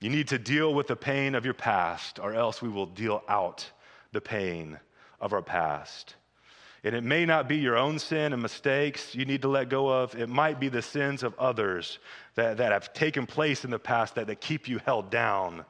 You 0.00 0.10
need 0.10 0.28
to 0.28 0.38
deal 0.38 0.74
with 0.74 0.86
the 0.86 0.96
pain 0.96 1.34
of 1.34 1.44
your 1.44 1.54
past, 1.54 2.18
or 2.18 2.34
else 2.34 2.60
we 2.60 2.68
will 2.68 2.86
deal 2.86 3.22
out 3.28 3.70
the 4.12 4.20
pain 4.20 4.78
of 5.20 5.32
our 5.32 5.42
past. 5.42 6.14
And 6.84 6.94
it 6.94 7.02
may 7.02 7.24
not 7.24 7.48
be 7.48 7.56
your 7.56 7.78
own 7.78 7.98
sin 7.98 8.34
and 8.34 8.42
mistakes 8.42 9.14
you 9.14 9.24
need 9.24 9.40
to 9.42 9.48
let 9.48 9.70
go 9.70 9.88
of. 9.88 10.14
It 10.14 10.28
might 10.28 10.60
be 10.60 10.68
the 10.68 10.82
sins 10.82 11.22
of 11.22 11.38
others 11.38 11.98
that, 12.34 12.58
that 12.58 12.72
have 12.72 12.92
taken 12.92 13.26
place 13.26 13.64
in 13.64 13.70
the 13.70 13.78
past 13.78 14.16
that, 14.16 14.26
that 14.26 14.42
keep 14.42 14.68
you 14.68 14.78
held 14.84 15.10
down 15.10 15.64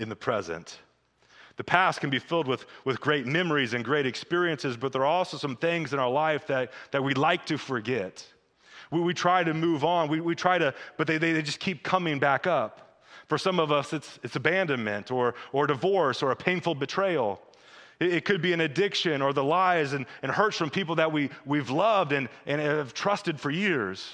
in 0.00 0.08
the 0.08 0.16
present. 0.16 0.80
The 1.56 1.64
past 1.64 2.00
can 2.00 2.08
be 2.08 2.18
filled 2.18 2.48
with, 2.48 2.64
with 2.84 3.00
great 3.00 3.26
memories 3.26 3.74
and 3.74 3.84
great 3.84 4.06
experiences, 4.06 4.76
but 4.76 4.92
there 4.92 5.02
are 5.02 5.06
also 5.06 5.36
some 5.36 5.56
things 5.56 5.92
in 5.92 5.98
our 5.98 6.10
life 6.10 6.46
that, 6.46 6.72
that 6.90 7.04
we 7.04 7.12
like 7.12 7.44
to 7.46 7.58
forget. 7.58 8.26
We, 8.90 9.00
we 9.00 9.12
try 9.12 9.44
to 9.44 9.52
move 9.52 9.84
on. 9.84 10.08
We, 10.08 10.20
we 10.20 10.34
try 10.34 10.56
to, 10.56 10.74
but 10.96 11.06
they, 11.06 11.18
they, 11.18 11.32
they 11.32 11.42
just 11.42 11.60
keep 11.60 11.82
coming 11.82 12.18
back 12.18 12.46
up. 12.46 13.02
For 13.28 13.36
some 13.36 13.60
of 13.60 13.70
us, 13.70 13.92
it's, 13.92 14.18
it's 14.22 14.36
abandonment 14.36 15.10
or, 15.10 15.34
or 15.52 15.66
divorce 15.66 16.22
or 16.22 16.30
a 16.30 16.36
painful 16.36 16.74
betrayal. 16.74 17.40
It, 18.00 18.14
it 18.14 18.24
could 18.24 18.40
be 18.40 18.54
an 18.54 18.62
addiction 18.62 19.20
or 19.20 19.34
the 19.34 19.44
lies 19.44 19.92
and, 19.92 20.06
and 20.22 20.32
hurts 20.32 20.56
from 20.56 20.70
people 20.70 20.94
that 20.96 21.12
we, 21.12 21.28
we've 21.44 21.70
loved 21.70 22.12
and, 22.12 22.28
and 22.46 22.60
have 22.60 22.94
trusted 22.94 23.38
for 23.38 23.50
years. 23.50 24.10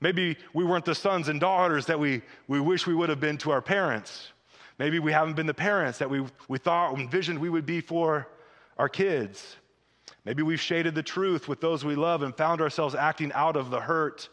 Maybe 0.00 0.36
we 0.54 0.64
weren't 0.64 0.84
the 0.84 0.94
sons 0.94 1.28
and 1.28 1.40
daughters 1.40 1.86
that 1.86 1.98
we, 1.98 2.22
we 2.46 2.60
wish 2.60 2.86
we 2.86 2.94
would 2.94 3.08
have 3.08 3.20
been 3.20 3.36
to 3.38 3.50
our 3.50 3.60
parents. 3.60 4.32
Maybe 4.78 4.98
we 4.98 5.12
haven't 5.12 5.34
been 5.34 5.46
the 5.46 5.54
parents 5.54 5.98
that 5.98 6.08
we, 6.08 6.24
we 6.46 6.58
thought, 6.58 6.98
envisioned 6.98 7.38
we 7.38 7.50
would 7.50 7.66
be 7.66 7.80
for 7.80 8.28
our 8.76 8.88
kids. 8.88 9.56
Maybe 10.24 10.42
we've 10.42 10.60
shaded 10.60 10.94
the 10.94 11.02
truth 11.02 11.48
with 11.48 11.60
those 11.60 11.84
we 11.84 11.96
love 11.96 12.22
and 12.22 12.36
found 12.36 12.60
ourselves 12.60 12.94
acting 12.94 13.32
out 13.32 13.56
of 13.56 13.70
the 13.70 13.80
hurt 13.80 14.28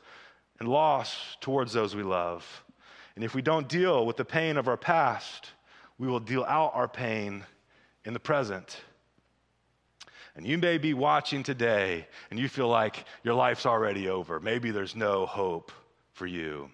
and 0.60 0.70
loss 0.70 1.38
towards 1.42 1.74
those 1.74 1.96
we 1.96 2.04
love. 2.04 2.46
And 3.16 3.24
if 3.24 3.34
we 3.34 3.42
don't 3.42 3.68
deal 3.68 4.06
with 4.06 4.18
the 4.18 4.26
pain 4.26 4.58
of 4.58 4.68
our 4.68 4.78
past, 4.78 5.52
we 5.98 6.08
will 6.08 6.20
deal 6.20 6.44
out 6.44 6.72
our 6.76 6.88
pain 6.88 7.44
in 8.04 8.14
the 8.14 8.20
present. 8.20 8.82
And 10.36 10.46
you 10.46 10.58
may 10.58 10.78
be 10.78 10.94
watching 10.94 11.44
today 11.44 12.08
and 12.30 12.38
you 12.38 12.50
feel 12.50 12.68
like 12.68 13.06
your 13.24 13.34
life's 13.34 13.66
already 13.66 14.10
over. 14.10 14.40
Maybe 14.40 14.72
there's 14.72 14.96
no 14.96 15.26
hope 15.26 15.72
for 16.12 16.28
you. 16.28 16.70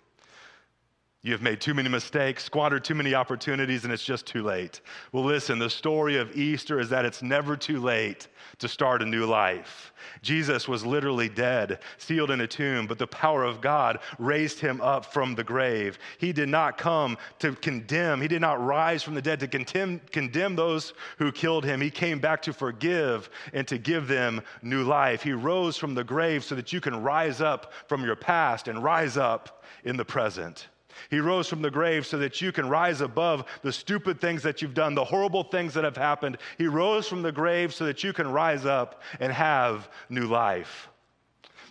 You 1.23 1.33
have 1.33 1.43
made 1.43 1.61
too 1.61 1.75
many 1.75 1.87
mistakes, 1.87 2.43
squandered 2.43 2.83
too 2.83 2.95
many 2.95 3.13
opportunities, 3.13 3.83
and 3.83 3.93
it's 3.93 4.03
just 4.03 4.25
too 4.25 4.41
late. 4.41 4.81
Well, 5.11 5.23
listen, 5.23 5.59
the 5.59 5.69
story 5.69 6.17
of 6.17 6.35
Easter 6.35 6.79
is 6.79 6.89
that 6.89 7.05
it's 7.05 7.21
never 7.21 7.55
too 7.55 7.79
late 7.79 8.27
to 8.57 8.67
start 8.67 9.03
a 9.03 9.05
new 9.05 9.27
life. 9.27 9.93
Jesus 10.23 10.67
was 10.67 10.83
literally 10.83 11.29
dead, 11.29 11.77
sealed 11.99 12.31
in 12.31 12.41
a 12.41 12.47
tomb, 12.47 12.87
but 12.87 12.97
the 12.97 13.05
power 13.05 13.43
of 13.43 13.61
God 13.61 13.99
raised 14.17 14.59
him 14.59 14.81
up 14.81 15.13
from 15.13 15.35
the 15.35 15.43
grave. 15.43 15.99
He 16.17 16.33
did 16.33 16.49
not 16.49 16.79
come 16.79 17.19
to 17.37 17.53
condemn, 17.53 18.19
he 18.19 18.27
did 18.27 18.41
not 18.41 18.63
rise 18.63 19.03
from 19.03 19.13
the 19.13 19.21
dead 19.21 19.39
to 19.41 19.47
condemn, 19.47 20.01
condemn 20.11 20.55
those 20.55 20.95
who 21.19 21.31
killed 21.31 21.65
him. 21.65 21.81
He 21.81 21.91
came 21.91 22.17
back 22.17 22.41
to 22.43 22.53
forgive 22.53 23.29
and 23.53 23.67
to 23.67 23.77
give 23.77 24.07
them 24.07 24.41
new 24.63 24.83
life. 24.83 25.21
He 25.21 25.33
rose 25.33 25.77
from 25.77 25.93
the 25.93 26.03
grave 26.03 26.43
so 26.43 26.55
that 26.55 26.73
you 26.73 26.81
can 26.81 27.03
rise 27.03 27.41
up 27.41 27.73
from 27.87 28.03
your 28.03 28.15
past 28.15 28.67
and 28.67 28.83
rise 28.83 29.17
up 29.17 29.63
in 29.83 29.97
the 29.97 30.05
present. 30.05 30.67
He 31.09 31.19
rose 31.19 31.47
from 31.47 31.61
the 31.61 31.71
grave 31.71 32.05
so 32.05 32.17
that 32.17 32.41
you 32.41 32.51
can 32.51 32.69
rise 32.69 33.01
above 33.01 33.45
the 33.61 33.71
stupid 33.71 34.21
things 34.21 34.43
that 34.43 34.61
you've 34.61 34.73
done, 34.73 34.95
the 34.95 35.03
horrible 35.03 35.43
things 35.43 35.73
that 35.73 35.83
have 35.83 35.97
happened. 35.97 36.37
He 36.57 36.67
rose 36.67 37.07
from 37.07 37.21
the 37.21 37.31
grave 37.31 37.73
so 37.73 37.85
that 37.85 38.03
you 38.03 38.13
can 38.13 38.31
rise 38.31 38.65
up 38.65 39.01
and 39.19 39.31
have 39.31 39.89
new 40.09 40.27
life. 40.27 40.89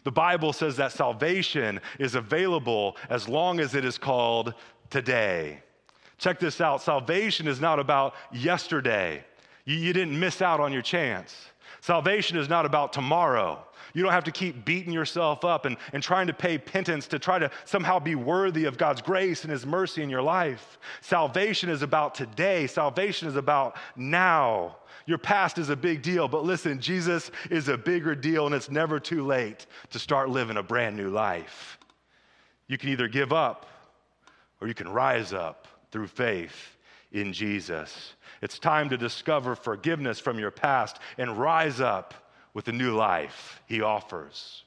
The 0.05 0.13
Bible 0.13 0.53
says 0.53 0.77
that 0.77 0.93
salvation 0.93 1.81
is 1.99 2.15
available 2.15 2.97
as 3.09 3.29
long 3.29 3.61
as 3.61 3.75
it 3.75 3.85
is 3.85 3.99
called 3.99 4.55
today. 4.89 5.63
Check 6.19 6.39
this 6.39 6.61
out 6.61 6.83
salvation 6.83 7.47
is 7.47 7.61
not 7.61 7.79
about 7.79 8.15
yesterday. 8.33 9.25
You, 9.65 9.77
you 9.77 9.93
didn't 9.93 10.19
miss 10.19 10.43
out 10.43 10.61
on 10.61 10.73
your 10.73 10.83
chance. 10.83 11.35
Salvation 11.81 12.37
is 12.37 12.49
not 12.49 12.67
about 12.67 12.93
tomorrow. 12.93 13.65
You 13.95 14.03
don't 14.03 14.13
have 14.13 14.25
to 14.25 14.33
keep 14.33 14.65
beating 14.65 14.93
yourself 14.93 15.45
up 15.45 15.65
and, 15.65 15.77
and 15.93 16.03
trying 16.03 16.27
to 16.29 16.33
pay 16.33 16.59
penance 16.59 17.07
to 17.09 17.19
try 17.19 17.39
to 17.39 17.51
somehow 17.65 17.99
be 17.99 18.15
worthy 18.15 18.65
of 18.65 18.79
God's 18.79 19.03
grace 19.03 19.43
and 19.43 19.51
His 19.51 19.67
mercy 19.67 20.03
in 20.03 20.11
your 20.11 20.23
life. 20.23 20.79
Salvation 21.01 21.69
is 21.69 21.83
about 21.83 22.15
today, 22.15 22.67
salvation 22.67 23.29
is 23.29 23.37
about 23.37 23.77
now. 23.97 24.77
Your 25.07 25.19
past 25.19 25.59
is 25.59 25.71
a 25.71 25.77
big 25.77 26.03
deal, 26.03 26.29
but 26.29 26.45
listen, 26.45 26.81
Jesus 26.81 27.31
is 27.51 27.69
a 27.69 27.77
bigger 27.77 28.15
deal, 28.15 28.47
and 28.47 28.55
it's 28.55 28.71
never 28.71 29.01
too 29.01 29.27
late 29.27 29.67
to 29.91 29.99
start 29.99 30.29
living 30.29 30.57
a 30.57 30.63
brand 30.63 30.97
new 30.97 31.09
life. 31.09 31.79
You 32.69 32.79
can 32.79 32.91
either 32.91 33.09
give 33.09 33.33
up 33.33 33.67
or 34.61 34.69
you 34.69 34.75
can 34.75 34.89
rise 34.89 35.33
up 35.33 35.67
through 35.91 36.07
faith 36.07 36.77
in 37.13 37.33
Jesus. 37.33 38.15
It's 38.43 38.59
time 38.59 38.89
to 38.91 38.97
discover 38.97 39.55
forgiveness 39.55 40.21
from 40.21 40.39
your 40.39 40.51
past 40.51 40.99
and 41.19 41.37
rise 41.37 41.81
up 41.81 42.15
with 42.55 42.65
the 42.65 42.73
new 42.73 42.95
life 42.95 43.63
he 43.67 43.83
offers. 43.83 44.65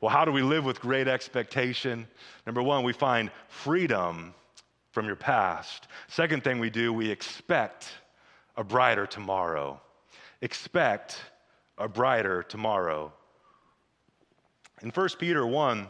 Well, 0.00 0.10
how 0.10 0.24
do 0.24 0.32
we 0.32 0.42
live 0.42 0.64
with 0.64 0.80
great 0.80 1.08
expectation? 1.08 2.06
Number 2.46 2.62
one, 2.62 2.84
we 2.84 2.92
find 2.92 3.30
freedom 3.48 4.34
from 4.90 5.06
your 5.06 5.16
past. 5.16 5.88
Second 6.08 6.44
thing 6.44 6.58
we 6.58 6.70
do, 6.70 6.92
we 6.92 7.10
expect 7.10 7.88
a 8.56 8.64
brighter 8.64 9.06
tomorrow. 9.06 9.80
Expect 10.42 11.18
a 11.78 11.88
brighter 11.88 12.42
tomorrow. 12.42 13.12
In 14.82 14.90
1 14.90 15.08
Peter 15.18 15.46
1, 15.46 15.88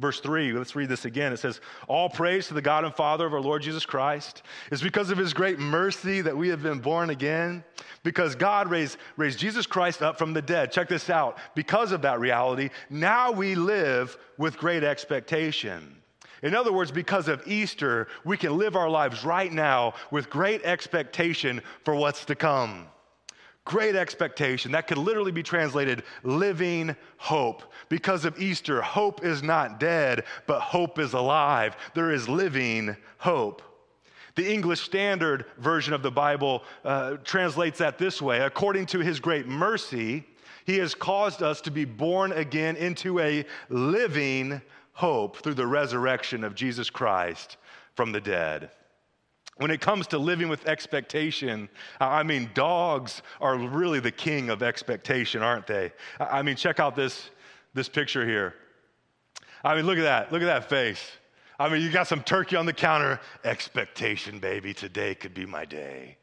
Verse 0.00 0.18
3, 0.20 0.54
let's 0.54 0.74
read 0.74 0.88
this 0.88 1.04
again. 1.04 1.30
It 1.30 1.36
says, 1.36 1.60
All 1.86 2.08
praise 2.08 2.48
to 2.48 2.54
the 2.54 2.62
God 2.62 2.86
and 2.86 2.94
Father 2.94 3.26
of 3.26 3.34
our 3.34 3.40
Lord 3.40 3.60
Jesus 3.60 3.84
Christ. 3.84 4.42
It's 4.72 4.80
because 4.80 5.10
of 5.10 5.18
his 5.18 5.34
great 5.34 5.58
mercy 5.58 6.22
that 6.22 6.34
we 6.34 6.48
have 6.48 6.62
been 6.62 6.78
born 6.78 7.10
again, 7.10 7.62
because 8.02 8.34
God 8.34 8.70
raised, 8.70 8.96
raised 9.18 9.38
Jesus 9.38 9.66
Christ 9.66 10.00
up 10.00 10.16
from 10.16 10.32
the 10.32 10.40
dead. 10.40 10.72
Check 10.72 10.88
this 10.88 11.10
out. 11.10 11.36
Because 11.54 11.92
of 11.92 12.00
that 12.02 12.18
reality, 12.18 12.70
now 12.88 13.30
we 13.30 13.54
live 13.54 14.16
with 14.38 14.56
great 14.56 14.84
expectation. 14.84 15.96
In 16.42 16.54
other 16.54 16.72
words, 16.72 16.90
because 16.90 17.28
of 17.28 17.46
Easter, 17.46 18.08
we 18.24 18.38
can 18.38 18.56
live 18.56 18.76
our 18.76 18.88
lives 18.88 19.22
right 19.22 19.52
now 19.52 19.92
with 20.10 20.30
great 20.30 20.64
expectation 20.64 21.60
for 21.84 21.94
what's 21.94 22.24
to 22.24 22.34
come 22.34 22.86
great 23.70 23.94
expectation. 23.94 24.72
That 24.72 24.88
could 24.88 24.98
literally 24.98 25.30
be 25.30 25.44
translated 25.44 26.02
living 26.24 26.96
hope. 27.18 27.72
Because 27.88 28.24
of 28.24 28.36
Easter, 28.42 28.82
hope 28.82 29.24
is 29.24 29.44
not 29.44 29.78
dead, 29.78 30.24
but 30.48 30.58
hope 30.58 30.98
is 30.98 31.12
alive. 31.12 31.76
There 31.94 32.10
is 32.10 32.28
living 32.28 32.96
hope. 33.18 33.62
The 34.34 34.52
English 34.52 34.80
Standard 34.80 35.44
Version 35.58 35.94
of 35.94 36.02
the 36.02 36.10
Bible 36.10 36.64
uh, 36.84 37.18
translates 37.22 37.78
that 37.78 37.96
this 37.96 38.20
way 38.20 38.40
According 38.40 38.86
to 38.86 38.98
his 38.98 39.20
great 39.20 39.46
mercy, 39.46 40.24
he 40.66 40.78
has 40.78 40.92
caused 40.92 41.40
us 41.40 41.60
to 41.60 41.70
be 41.70 41.84
born 41.84 42.32
again 42.32 42.74
into 42.74 43.20
a 43.20 43.44
living 43.68 44.60
hope 44.94 45.36
through 45.36 45.54
the 45.54 45.66
resurrection 45.66 46.42
of 46.42 46.56
Jesus 46.56 46.90
Christ 46.90 47.56
from 47.94 48.10
the 48.10 48.20
dead. 48.20 48.70
When 49.60 49.70
it 49.70 49.82
comes 49.82 50.06
to 50.06 50.18
living 50.18 50.48
with 50.48 50.66
expectation, 50.66 51.68
I 52.00 52.22
mean, 52.22 52.48
dogs 52.54 53.20
are 53.42 53.58
really 53.58 54.00
the 54.00 54.10
king 54.10 54.48
of 54.48 54.62
expectation, 54.62 55.42
aren't 55.42 55.66
they? 55.66 55.92
I 56.18 56.40
mean, 56.40 56.56
check 56.56 56.80
out 56.80 56.96
this, 56.96 57.28
this 57.74 57.86
picture 57.86 58.26
here. 58.26 58.54
I 59.62 59.74
mean, 59.74 59.84
look 59.84 59.98
at 59.98 60.04
that. 60.04 60.32
Look 60.32 60.40
at 60.40 60.46
that 60.46 60.70
face. 60.70 61.10
I 61.58 61.68
mean, 61.68 61.82
you 61.82 61.90
got 61.90 62.06
some 62.06 62.22
turkey 62.22 62.56
on 62.56 62.64
the 62.64 62.72
counter. 62.72 63.20
Expectation, 63.44 64.38
baby. 64.38 64.72
Today 64.72 65.14
could 65.14 65.34
be 65.34 65.44
my 65.44 65.66
day. 65.66 66.16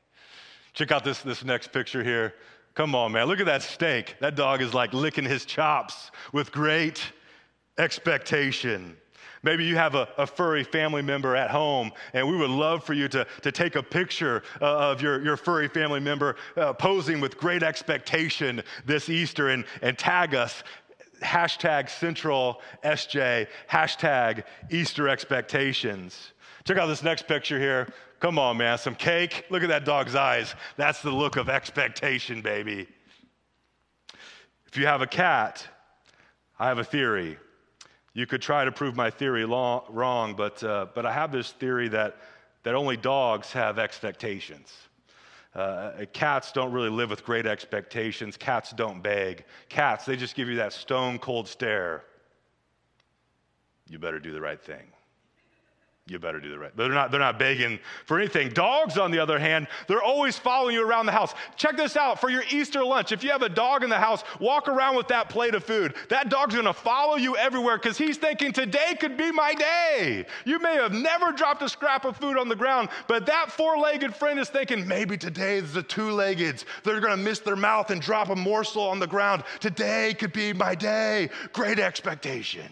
Check 0.74 0.92
out 0.92 1.04
this, 1.04 1.22
this 1.22 1.46
next 1.46 1.72
picture 1.72 2.04
here. 2.04 2.34
Come 2.74 2.96
on, 2.96 3.12
man. 3.12 3.28
Look 3.28 3.40
at 3.40 3.46
that 3.46 3.62
steak. 3.62 4.16
That 4.20 4.36
dog 4.36 4.64
is 4.64 4.74
like 4.74 4.96
licking 4.96 5.26
his 5.26 5.46
chops 5.46 6.10
with 6.34 6.52
great 6.52 7.04
expectation. 7.78 8.98
Maybe 9.48 9.64
you 9.64 9.78
have 9.78 9.96
a, 9.96 10.10
a, 10.18 10.28
furry 10.28 10.66
family 10.66 11.02
member 11.02 11.34
at 11.34 11.50
home, 11.50 11.94
and 12.12 12.28
we 12.28 12.36
would 12.36 12.50
love 12.50 12.84
for 12.84 12.92
you 12.92 13.08
to, 13.08 13.26
to 13.44 13.50
take 13.50 13.78
a 13.78 13.82
picture 13.82 14.44
uh, 14.62 14.92
of 14.92 15.02
your, 15.02 15.24
your 15.24 15.38
furry 15.38 15.70
family 15.70 16.02
member 16.02 16.36
uh, 16.58 16.74
posing 16.74 17.22
with 17.22 17.38
great 17.38 17.64
expectation 17.64 18.62
this 18.86 19.08
Easter 19.08 19.48
and, 19.48 19.64
and 19.82 19.98
tag 19.98 20.36
us. 20.36 20.64
Hashtag 21.24 21.90
Central 21.90 22.62
SJ, 22.84 23.48
hashtag 23.72 24.44
Easter 24.70 25.08
expectations. 25.08 26.34
Check 26.66 26.78
out 26.78 26.88
this 26.88 27.02
next 27.02 27.26
picture 27.26 27.58
here. 27.58 27.88
Come 28.20 28.38
on, 28.38 28.58
man, 28.58 28.78
some 28.78 28.96
cake. 28.96 29.46
Look 29.50 29.64
at 29.64 29.70
that 29.70 29.86
dog's 29.86 30.16
eyes. 30.16 30.56
That's 30.76 31.02
the 31.02 31.12
look 31.12 31.38
of 31.38 31.48
expectation, 31.48 32.42
baby. 32.42 32.86
If 34.66 34.76
you 34.76 34.88
have 34.88 35.02
a 35.02 35.08
cat, 35.08 35.66
I 36.60 36.68
have 36.68 36.80
a 36.80 36.84
theory. 36.84 37.38
You 38.18 38.26
could 38.26 38.42
try 38.42 38.66
to 38.66 38.72
prove 38.72 38.96
my 38.96 39.12
theory 39.12 39.46
long, 39.46 39.84
wrong, 39.90 40.34
but, 40.34 40.64
uh, 40.64 40.88
but 40.96 41.06
I 41.06 41.14
have 41.14 41.32
this 41.32 41.52
theory 41.52 41.88
that, 41.90 42.18
that 42.64 42.74
only 42.74 42.98
dogs 42.98 43.52
have 43.52 43.78
expectations. 43.78 44.74
Uh, 45.54 45.92
cats 46.14 46.52
don't 46.52 46.72
really 46.72 46.90
live 46.90 47.12
with 47.12 47.24
great 47.24 47.46
expectations. 47.46 48.36
Cats 48.36 48.72
don't 48.72 49.04
beg. 49.04 49.46
Cats, 49.70 50.06
they 50.06 50.16
just 50.16 50.34
give 50.34 50.50
you 50.50 50.56
that 50.56 50.74
stone 50.74 51.20
cold 51.20 51.48
stare. 51.48 52.06
You 53.88 54.00
better 54.00 54.20
do 54.20 54.32
the 54.32 54.42
right 54.42 54.60
thing 54.60 54.88
you 56.10 56.20
better 56.20 56.40
do 56.40 56.50
the 56.50 56.58
right. 56.58 56.76
They're 56.76 56.90
not, 56.90 57.12
they're 57.12 57.20
not 57.20 57.38
begging 57.38 57.80
for 58.06 58.18
anything. 58.18 58.50
Dogs, 58.50 58.98
on 58.98 59.12
the 59.12 59.20
other 59.20 59.38
hand, 59.38 59.68
they're 59.88 60.02
always 60.02 60.38
following 60.38 60.74
you 60.74 60.88
around 60.88 61.06
the 61.06 61.12
house. 61.12 61.34
Check 61.58 61.76
this 61.76 61.98
out 61.98 62.22
for 62.22 62.30
your 62.30 62.44
Easter 62.50 62.84
lunch. 62.84 63.12
If 63.12 63.24
you 63.24 63.32
have 63.32 63.42
a 63.42 63.50
dog 63.50 63.84
in 63.84 63.90
the 63.90 63.98
house, 63.98 64.24
walk 64.40 64.70
around 64.70 64.96
with 64.96 65.10
that 65.10 65.28
plate 65.28 65.54
of 65.54 65.66
food. 65.66 65.96
That 66.08 66.30
dog's 66.30 66.56
gonna 66.56 66.74
follow 66.74 67.18
you 67.18 67.36
everywhere 67.36 67.78
because 67.78 67.98
he's 67.98 68.16
thinking, 68.16 68.54
today 68.54 68.96
could 68.98 69.18
be 69.18 69.32
my 69.32 69.54
day. 69.54 70.26
You 70.46 70.60
may 70.60 70.76
have 70.76 70.94
never 70.94 71.34
dropped 71.34 71.62
a 71.62 71.70
scrap 71.70 72.06
of 72.06 72.16
food 72.16 72.38
on 72.38 72.48
the 72.48 72.56
ground, 72.56 72.88
but 73.08 73.26
that 73.26 73.52
four 73.52 73.78
legged 73.78 74.16
friend 74.16 74.40
is 74.40 74.50
thinking, 74.50 74.88
maybe 74.88 75.18
today 75.18 75.58
is 75.58 75.74
the 75.74 75.84
two 75.84 76.12
leggeds. 76.12 76.64
They're 76.84 77.02
gonna 77.02 77.18
miss 77.18 77.40
their 77.40 77.58
mouth 77.58 77.92
and 77.92 78.02
drop 78.02 78.30
a 78.30 78.36
morsel 78.36 78.84
on 78.84 79.00
the 79.00 79.08
ground. 79.08 79.44
Today 79.60 80.16
could 80.18 80.32
be 80.32 80.54
my 80.54 80.74
day. 80.74 81.30
Great 81.52 81.80
expectation. 81.80 82.72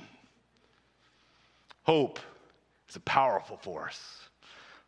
Hope 1.83 2.19
is 2.89 2.95
a 2.95 3.01
powerful 3.01 3.57
force. 3.57 4.01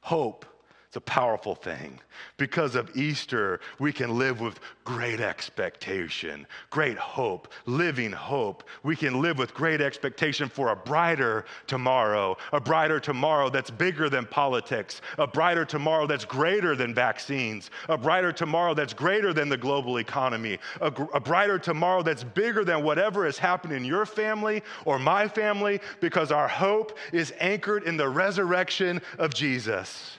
Hope 0.02 0.46
it's 0.46 0.57
a 0.98 1.02
powerful 1.02 1.56
thing. 1.56 2.00
Because 2.38 2.76
of 2.76 2.98
Easter, 2.98 3.60
we 3.80 3.94
can 3.94 4.18
live 4.18 4.42
with 4.42 4.60
great 4.84 5.22
expectation, 5.22 6.48
great 6.72 6.98
hope, 6.98 7.54
living 7.66 8.12
hope. 8.12 8.64
We 8.84 8.96
can 8.96 9.22
live 9.22 9.38
with 9.38 9.54
great 9.54 9.80
expectation 9.80 10.50
for 10.50 10.70
a 10.70 10.76
brighter 10.76 11.46
tomorrow, 11.68 12.36
a 12.52 12.60
brighter 12.60 13.00
tomorrow 13.00 13.50
that's 13.50 13.70
bigger 13.70 14.10
than 14.10 14.26
politics, 14.26 15.02
a 15.20 15.28
brighter 15.28 15.66
tomorrow 15.66 16.08
that's 16.08 16.26
greater 16.26 16.76
than 16.76 16.94
vaccines, 16.94 17.70
a 17.88 17.98
brighter 17.98 18.32
tomorrow 18.32 18.74
that's 18.74 18.94
greater 18.94 19.32
than 19.34 19.48
the 19.48 19.58
global 19.58 20.00
economy, 20.00 20.58
a, 20.82 20.88
a 21.14 21.20
brighter 21.20 21.60
tomorrow 21.60 22.02
that's 22.02 22.24
bigger 22.24 22.66
than 22.66 22.84
whatever 22.84 23.28
is 23.28 23.38
happening 23.38 23.78
in 23.78 23.86
your 23.86 24.06
family 24.06 24.64
or 24.86 24.98
my 24.98 25.28
family, 25.28 25.80
because 26.02 26.32
our 26.32 26.48
hope 26.48 26.98
is 27.14 27.32
anchored 27.40 27.84
in 27.84 27.98
the 27.98 28.10
resurrection 28.10 29.00
of 29.20 29.32
Jesus. 29.34 30.18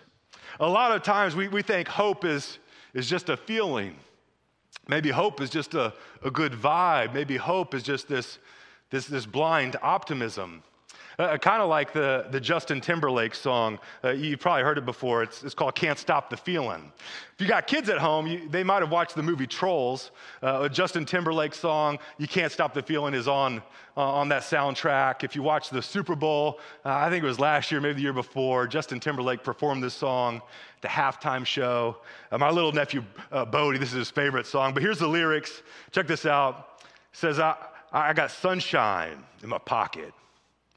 A 0.60 0.68
lot 0.68 0.92
of 0.92 1.02
times 1.02 1.36
we, 1.36 1.48
we 1.48 1.62
think 1.62 1.88
hope 1.88 2.24
is, 2.24 2.58
is 2.94 3.08
just 3.08 3.28
a 3.28 3.36
feeling. 3.36 3.96
Maybe 4.88 5.10
hope 5.10 5.40
is 5.40 5.50
just 5.50 5.74
a, 5.74 5.92
a 6.22 6.30
good 6.30 6.52
vibe. 6.52 7.14
Maybe 7.14 7.36
hope 7.36 7.74
is 7.74 7.82
just 7.82 8.08
this, 8.08 8.38
this, 8.90 9.06
this 9.06 9.26
blind 9.26 9.76
optimism. 9.82 10.62
Uh, 11.18 11.36
kind 11.36 11.60
of 11.60 11.68
like 11.68 11.92
the, 11.92 12.28
the 12.30 12.38
Justin 12.38 12.80
Timberlake 12.80 13.34
song. 13.34 13.80
Uh, 14.04 14.10
you've 14.10 14.38
probably 14.38 14.62
heard 14.62 14.78
it 14.78 14.84
before. 14.84 15.24
It's, 15.24 15.42
it's 15.42 15.54
called 15.54 15.74
Can't 15.74 15.98
Stop 15.98 16.30
the 16.30 16.36
Feeling. 16.36 16.92
If 17.34 17.40
you 17.40 17.48
got 17.48 17.66
kids 17.66 17.88
at 17.88 17.98
home, 17.98 18.28
you, 18.28 18.48
they 18.48 18.62
might 18.62 18.82
have 18.82 18.92
watched 18.92 19.16
the 19.16 19.22
movie 19.24 19.46
Trolls. 19.46 20.12
Uh, 20.40 20.60
a 20.62 20.68
Justin 20.68 21.04
Timberlake 21.04 21.54
song, 21.54 21.98
You 22.18 22.28
Can't 22.28 22.52
Stop 22.52 22.72
the 22.72 22.84
Feeling, 22.84 23.14
is 23.14 23.26
on, 23.26 23.58
uh, 23.96 24.00
on 24.00 24.28
that 24.28 24.42
soundtrack. 24.42 25.24
If 25.24 25.34
you 25.34 25.42
watch 25.42 25.70
the 25.70 25.82
Super 25.82 26.14
Bowl, 26.14 26.60
uh, 26.84 26.94
I 26.94 27.10
think 27.10 27.24
it 27.24 27.26
was 27.26 27.40
last 27.40 27.72
year, 27.72 27.80
maybe 27.80 27.94
the 27.94 28.02
year 28.02 28.12
before, 28.12 28.68
Justin 28.68 29.00
Timberlake 29.00 29.42
performed 29.42 29.82
this 29.82 29.94
song 29.94 30.36
at 30.36 30.82
the 30.82 30.88
halftime 30.88 31.44
show. 31.44 31.96
Uh, 32.30 32.38
my 32.38 32.50
little 32.50 32.70
nephew, 32.70 33.02
Bodie, 33.32 33.78
this 33.78 33.88
is 33.88 33.96
his 33.96 34.10
favorite 34.10 34.46
song. 34.46 34.72
But 34.72 34.84
here's 34.84 35.00
the 35.00 35.08
lyrics. 35.08 35.62
Check 35.90 36.06
this 36.06 36.26
out. 36.26 36.84
It 37.12 37.16
says, 37.16 37.40
I, 37.40 37.56
I 37.90 38.12
got 38.12 38.30
sunshine 38.30 39.24
in 39.42 39.48
my 39.48 39.58
pocket. 39.58 40.14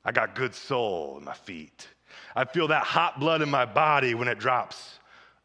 I 0.04 0.12
got 0.12 0.36
good 0.36 0.56
soul 0.56 1.18
in 1.18 1.24
my 1.24 1.34
feet. 1.34 1.88
I 2.36 2.46
feel 2.46 2.68
that 2.70 2.84
hot 2.84 3.20
blood 3.20 3.42
in 3.42 3.50
my 3.50 3.66
body 3.66 4.16
when 4.16 4.28
it 4.28 4.40
drops. 4.40 5.00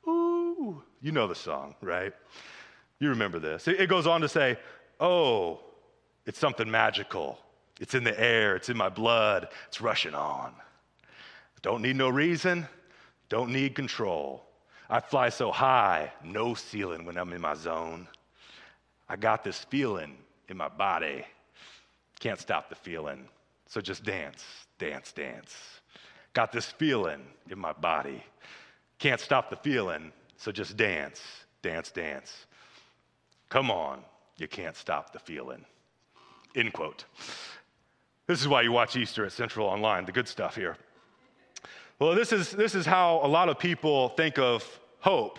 Ooh, 0.08 0.82
you 1.00 1.12
know 1.12 1.26
the 1.26 1.34
song, 1.34 1.74
right? 1.80 2.12
You 2.98 3.10
remember 3.10 3.38
this. 3.38 3.68
It 3.68 3.88
goes 3.88 4.06
on 4.06 4.20
to 4.22 4.28
say, 4.28 4.58
Oh, 4.98 5.60
it's 6.24 6.38
something 6.38 6.70
magical. 6.70 7.38
It's 7.80 7.94
in 7.94 8.04
the 8.04 8.18
air, 8.18 8.56
it's 8.56 8.70
in 8.70 8.76
my 8.76 8.88
blood, 8.88 9.48
it's 9.68 9.80
rushing 9.80 10.14
on. 10.14 10.54
Don't 11.60 11.82
need 11.82 11.96
no 11.96 12.08
reason, 12.08 12.66
don't 13.28 13.52
need 13.52 13.74
control. 13.74 14.44
I 14.88 15.00
fly 15.00 15.28
so 15.28 15.50
high, 15.50 16.12
no 16.24 16.54
ceiling 16.54 17.04
when 17.04 17.18
I'm 17.18 17.32
in 17.32 17.40
my 17.40 17.54
zone. 17.54 18.08
I 19.08 19.16
got 19.16 19.44
this 19.44 19.58
feeling 19.64 20.16
in 20.48 20.56
my 20.56 20.68
body, 20.68 21.24
can't 22.18 22.40
stop 22.40 22.70
the 22.70 22.76
feeling. 22.76 23.28
So 23.66 23.80
just 23.80 24.04
dance, 24.04 24.44
dance, 24.78 25.12
dance. 25.12 25.54
Got 26.32 26.52
this 26.52 26.66
feeling 26.66 27.22
in 27.50 27.58
my 27.58 27.72
body. 27.72 28.22
Can't 28.98 29.20
stop 29.20 29.50
the 29.50 29.56
feeling, 29.56 30.12
so 30.36 30.52
just 30.52 30.76
dance, 30.76 31.20
dance, 31.62 31.90
dance. 31.90 32.46
Come 33.48 33.70
on, 33.70 34.00
you 34.38 34.48
can't 34.48 34.76
stop 34.76 35.12
the 35.12 35.18
feeling. 35.18 35.64
End 36.54 36.72
quote. 36.72 37.04
This 38.26 38.40
is 38.40 38.48
why 38.48 38.62
you 38.62 38.72
watch 38.72 38.96
Easter 38.96 39.24
at 39.24 39.32
Central 39.32 39.66
Online, 39.66 40.04
the 40.04 40.12
good 40.12 40.28
stuff 40.28 40.56
here. 40.56 40.76
Well, 41.98 42.14
this 42.14 42.32
is, 42.32 42.50
this 42.50 42.74
is 42.74 42.84
how 42.84 43.20
a 43.22 43.28
lot 43.28 43.48
of 43.48 43.58
people 43.58 44.10
think 44.10 44.38
of 44.38 44.64
hope. 45.00 45.38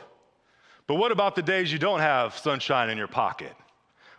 But 0.88 0.96
what 0.96 1.12
about 1.12 1.36
the 1.36 1.42
days 1.42 1.72
you 1.72 1.80
don't 1.80 2.00
have 2.00 2.38
sunshine 2.38 2.90
in 2.90 2.98
your 2.98 3.08
pocket? 3.08 3.54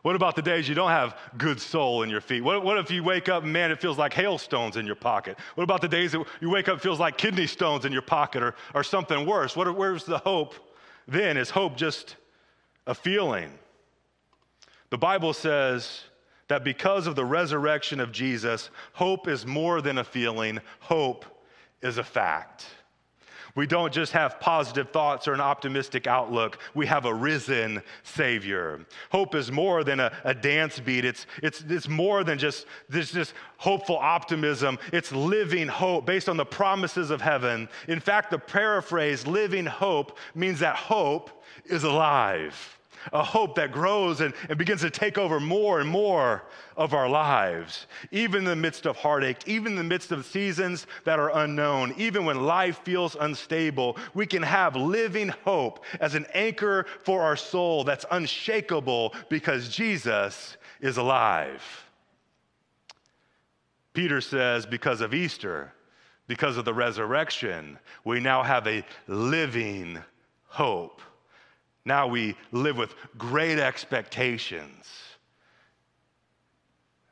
What 0.03 0.15
about 0.15 0.37
the 0.37 0.43
days 0.43 0.69
you 0.69 0.75
don't 0.75 0.91
have 0.91 1.17
good 1.37 1.61
soul 1.61 2.03
in 2.03 2.11
your 2.11 2.21
feet? 2.21 2.43
What, 2.43 2.65
what 2.65 2.79
if 2.79 2.91
you 2.91 3.03
wake 3.03 3.29
up 3.29 3.43
man, 3.43 3.73
it 3.73 3.81
feels 3.81 3.99
like 3.99 4.13
hailstones 4.13 4.77
in 4.77 4.87
your 4.87 4.95
pocket? 4.95 5.37
What 5.57 5.65
about 5.65 5.81
the 5.81 5.89
days 5.89 6.13
that 6.13 6.25
you 6.41 6.51
wake 6.51 6.69
up 6.69 6.81
feels 6.81 7.01
like 7.01 7.19
kidney 7.19 7.47
stones 7.47 7.85
in 7.85 7.93
your 7.93 8.03
pocket 8.03 8.43
or, 8.43 8.55
or 8.75 8.85
something 8.85 9.27
worse? 9.27 9.57
What, 9.57 9.75
where's 9.77 10.05
the 10.05 10.19
hope 10.19 10.55
then? 11.09 11.37
Is 11.37 11.51
hope 11.51 11.77
just 11.77 12.17
a 12.87 12.95
feeling? 12.95 13.51
The 14.91 14.99
Bible 14.99 15.33
says 15.33 16.05
that 16.47 16.65
because 16.65 17.07
of 17.07 17.17
the 17.17 17.25
resurrection 17.25 18.01
of 18.01 18.13
Jesus, 18.13 18.71
hope 18.93 19.27
is 19.29 19.45
more 19.45 19.83
than 19.83 19.99
a 19.99 20.05
feeling, 20.05 20.61
hope 20.81 21.25
is 21.83 21.99
a 21.99 22.05
fact. 22.05 22.67
We 23.59 23.67
don't 23.67 23.93
just 23.93 24.13
have 24.13 24.39
positive 24.39 24.91
thoughts 24.91 25.27
or 25.27 25.33
an 25.33 25.41
optimistic 25.41 26.07
outlook. 26.07 26.61
We 26.75 26.87
have 26.87 27.07
a 27.07 27.13
risen 27.13 27.83
Savior. 28.05 28.87
Hope 29.11 29.35
is 29.35 29.51
more 29.51 29.83
than 29.83 29.99
a, 29.99 30.13
a 30.23 30.33
dance 30.33 30.79
beat. 30.79 31.05
It's, 31.05 31.27
it's, 31.43 31.65
it's 31.69 31.89
more 31.89 32.23
than 32.23 32.39
just 32.39 32.67
this 32.89 33.11
just 33.11 33.35
hopeful 33.57 33.97
optimism. 33.97 34.79
It's 34.93 35.11
living 35.11 35.67
hope 35.67 36.07
based 36.07 36.29
on 36.29 36.37
the 36.37 36.47
promises 36.47 37.11
of 37.11 37.21
heaven. 37.21 37.69
In 37.89 37.99
fact, 37.99 38.31
the 38.31 38.39
paraphrase, 38.39 39.27
living 39.27 39.67
hope, 39.67 40.19
means 40.37 40.61
that 40.61 40.77
hope 40.77 41.43
is 41.65 41.83
alive 41.83 42.78
a 43.13 43.23
hope 43.23 43.55
that 43.57 43.73
grows 43.73 44.21
and, 44.21 44.35
and 44.49 44.59
begins 44.59 44.81
to 44.81 44.91
take 44.91 45.19
over 45.19 45.41
more 45.41 45.81
and 45.81 45.89
more 45.89 46.45
of 46.77 46.95
our 46.95 47.09
lives, 47.09 47.87
even 48.11 48.41
in 48.41 48.45
the 48.45 48.57
midst 48.57 48.87
of 48.87 48.97
heartache, 48.97 49.47
even 49.47 49.73
in 49.73 49.79
the 49.79 49.85
midst 49.85 50.13
of 50.13 50.25
seasons 50.25 50.87
that 51.05 51.19
are 51.19 51.37
unknown, 51.39 51.95
even 51.97 52.25
when 52.25 52.45
life 52.45 52.81
feels 52.85 53.17
unstable, 53.21 53.97
we 54.15 54.27
can 54.27 54.43
have 54.43 54.77
living 54.77 55.29
hope 55.45 55.85
as 56.01 56.15
an 56.15 56.27
anchor 56.35 56.87
for 57.05 57.23
our 57.23 57.37
soul 57.37 57.85
that's 57.85 58.07
unshakable 58.11 59.15
because 59.29 59.69
Jesus 59.69 60.57
is 60.81 60.97
alive. 60.97 61.63
Peter 63.93 64.21
says, 64.21 64.65
because 64.65 65.01
of 65.01 65.13
Easter, 65.13 65.73
because 66.29 66.57
of 66.57 66.65
the 66.65 66.75
resurrection, 66.75 67.79
we 68.05 68.21
now 68.21 68.43
have 68.43 68.67
a 68.69 68.85
living 69.09 69.99
hope. 70.47 71.01
Now 71.85 72.07
we 72.07 72.37
live 72.53 72.77
with 72.77 72.95
great 73.17 73.59
expectations. 73.59 74.87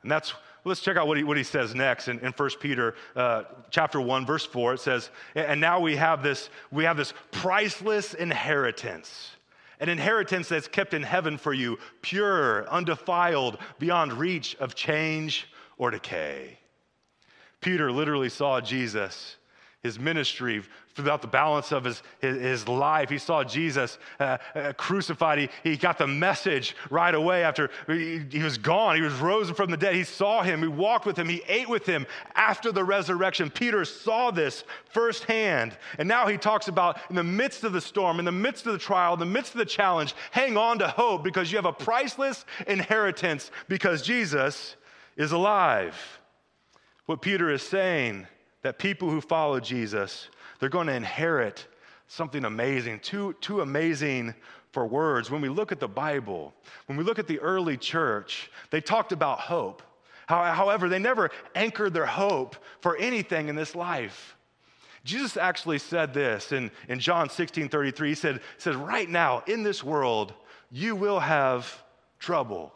And 0.03 0.11
that's, 0.11 0.33
let's 0.63 0.81
check 0.81 0.97
out 0.97 1.07
what 1.07 1.17
he, 1.17 1.23
what 1.23 1.37
he 1.37 1.43
says 1.43 1.73
next 1.73 2.07
in, 2.07 2.19
in 2.19 2.31
1 2.31 2.49
Peter 2.59 2.95
uh, 3.15 3.43
chapter 3.71 3.99
1, 3.99 4.25
verse 4.25 4.45
4. 4.45 4.75
It 4.75 4.79
says, 4.79 5.09
and 5.35 5.59
now 5.59 5.79
we 5.79 5.95
have 5.95 6.23
this, 6.23 6.49
we 6.71 6.83
have 6.83 6.97
this 6.97 7.13
priceless 7.31 8.13
inheritance. 8.13 9.31
An 9.79 9.89
inheritance 9.89 10.49
that's 10.49 10.67
kept 10.67 10.93
in 10.93 11.03
heaven 11.03 11.37
for 11.37 11.53
you, 11.53 11.77
pure, 12.01 12.67
undefiled, 12.69 13.57
beyond 13.79 14.13
reach 14.13 14.55
of 14.55 14.75
change 14.75 15.47
or 15.77 15.91
decay. 15.91 16.57
Peter 17.61 17.91
literally 17.91 18.29
saw 18.29 18.61
Jesus 18.61 19.36
his 19.83 19.99
ministry, 19.99 20.63
throughout 20.97 21.21
the 21.21 21.27
balance 21.27 21.71
of 21.71 21.83
his, 21.83 22.01
his, 22.19 22.41
his 22.41 22.67
life. 22.67 23.09
He 23.09 23.19
saw 23.19 23.43
Jesus 23.43 23.99
uh, 24.19 24.37
uh, 24.55 24.73
crucified. 24.73 25.37
He, 25.37 25.49
he 25.63 25.77
got 25.77 25.99
the 25.99 26.07
message 26.07 26.75
right 26.89 27.13
away 27.13 27.43
after 27.43 27.69
he, 27.85 28.21
he 28.31 28.41
was 28.41 28.57
gone. 28.57 28.95
He 28.95 29.03
was 29.03 29.13
risen 29.13 29.53
from 29.53 29.69
the 29.69 29.77
dead. 29.77 29.93
He 29.93 30.03
saw 30.03 30.41
him. 30.41 30.61
He 30.61 30.67
walked 30.67 31.05
with 31.05 31.17
him. 31.17 31.29
He 31.29 31.43
ate 31.47 31.69
with 31.69 31.85
him 31.85 32.07
after 32.35 32.71
the 32.71 32.83
resurrection. 32.83 33.51
Peter 33.51 33.85
saw 33.85 34.31
this 34.31 34.63
firsthand. 34.89 35.77
And 35.99 36.07
now 36.07 36.27
he 36.27 36.37
talks 36.37 36.67
about 36.67 36.97
in 37.09 37.15
the 37.15 37.23
midst 37.23 37.63
of 37.63 37.73
the 37.73 37.81
storm, 37.81 38.17
in 38.17 38.25
the 38.25 38.31
midst 38.31 38.65
of 38.65 38.73
the 38.73 38.79
trial, 38.79 39.13
in 39.13 39.19
the 39.19 39.25
midst 39.25 39.53
of 39.53 39.59
the 39.59 39.65
challenge, 39.65 40.15
hang 40.31 40.57
on 40.57 40.79
to 40.79 40.87
hope 40.87 41.23
because 41.23 41.51
you 41.51 41.57
have 41.59 41.65
a 41.65 41.73
priceless 41.73 42.43
inheritance 42.65 43.51
because 43.67 44.01
Jesus 44.01 44.75
is 45.15 45.31
alive. 45.31 46.19
What 47.05 47.21
Peter 47.21 47.51
is 47.51 47.61
saying 47.61 48.27
that 48.61 48.79
people 48.79 49.09
who 49.09 49.21
follow 49.21 49.59
Jesus, 49.59 50.29
they're 50.59 50.69
going 50.69 50.87
to 50.87 50.93
inherit 50.93 51.67
something 52.07 52.45
amazing, 52.45 52.99
too, 52.99 53.33
too 53.41 53.61
amazing 53.61 54.33
for 54.71 54.85
words. 54.85 55.29
When 55.29 55.41
we 55.41 55.49
look 55.49 55.71
at 55.71 55.79
the 55.79 55.87
Bible, 55.87 56.53
when 56.85 56.97
we 56.97 57.03
look 57.03 57.19
at 57.19 57.27
the 57.27 57.39
early 57.39 57.77
church, 57.77 58.51
they 58.71 58.81
talked 58.81 59.11
about 59.11 59.39
hope. 59.39 59.81
However, 60.27 60.89
they 60.89 60.99
never 60.99 61.31
anchored 61.55 61.93
their 61.93 62.05
hope 62.05 62.57
for 62.81 62.97
anything 62.97 63.47
in 63.47 63.55
this 63.55 63.75
life. 63.75 64.35
Jesus 65.05 65.37
actually 65.37 65.79
said 65.79 66.13
this 66.13 66.51
in, 66.51 66.69
in 66.89 66.99
John 66.99 67.29
16 67.29 67.69
33. 67.69 68.09
He 68.09 68.15
said, 68.15 68.41
says, 68.57 68.75
Right 68.75 69.09
now, 69.09 69.41
in 69.47 69.63
this 69.63 69.83
world, 69.83 70.33
you 70.69 70.97
will 70.97 71.19
have 71.19 71.81
trouble. 72.19 72.73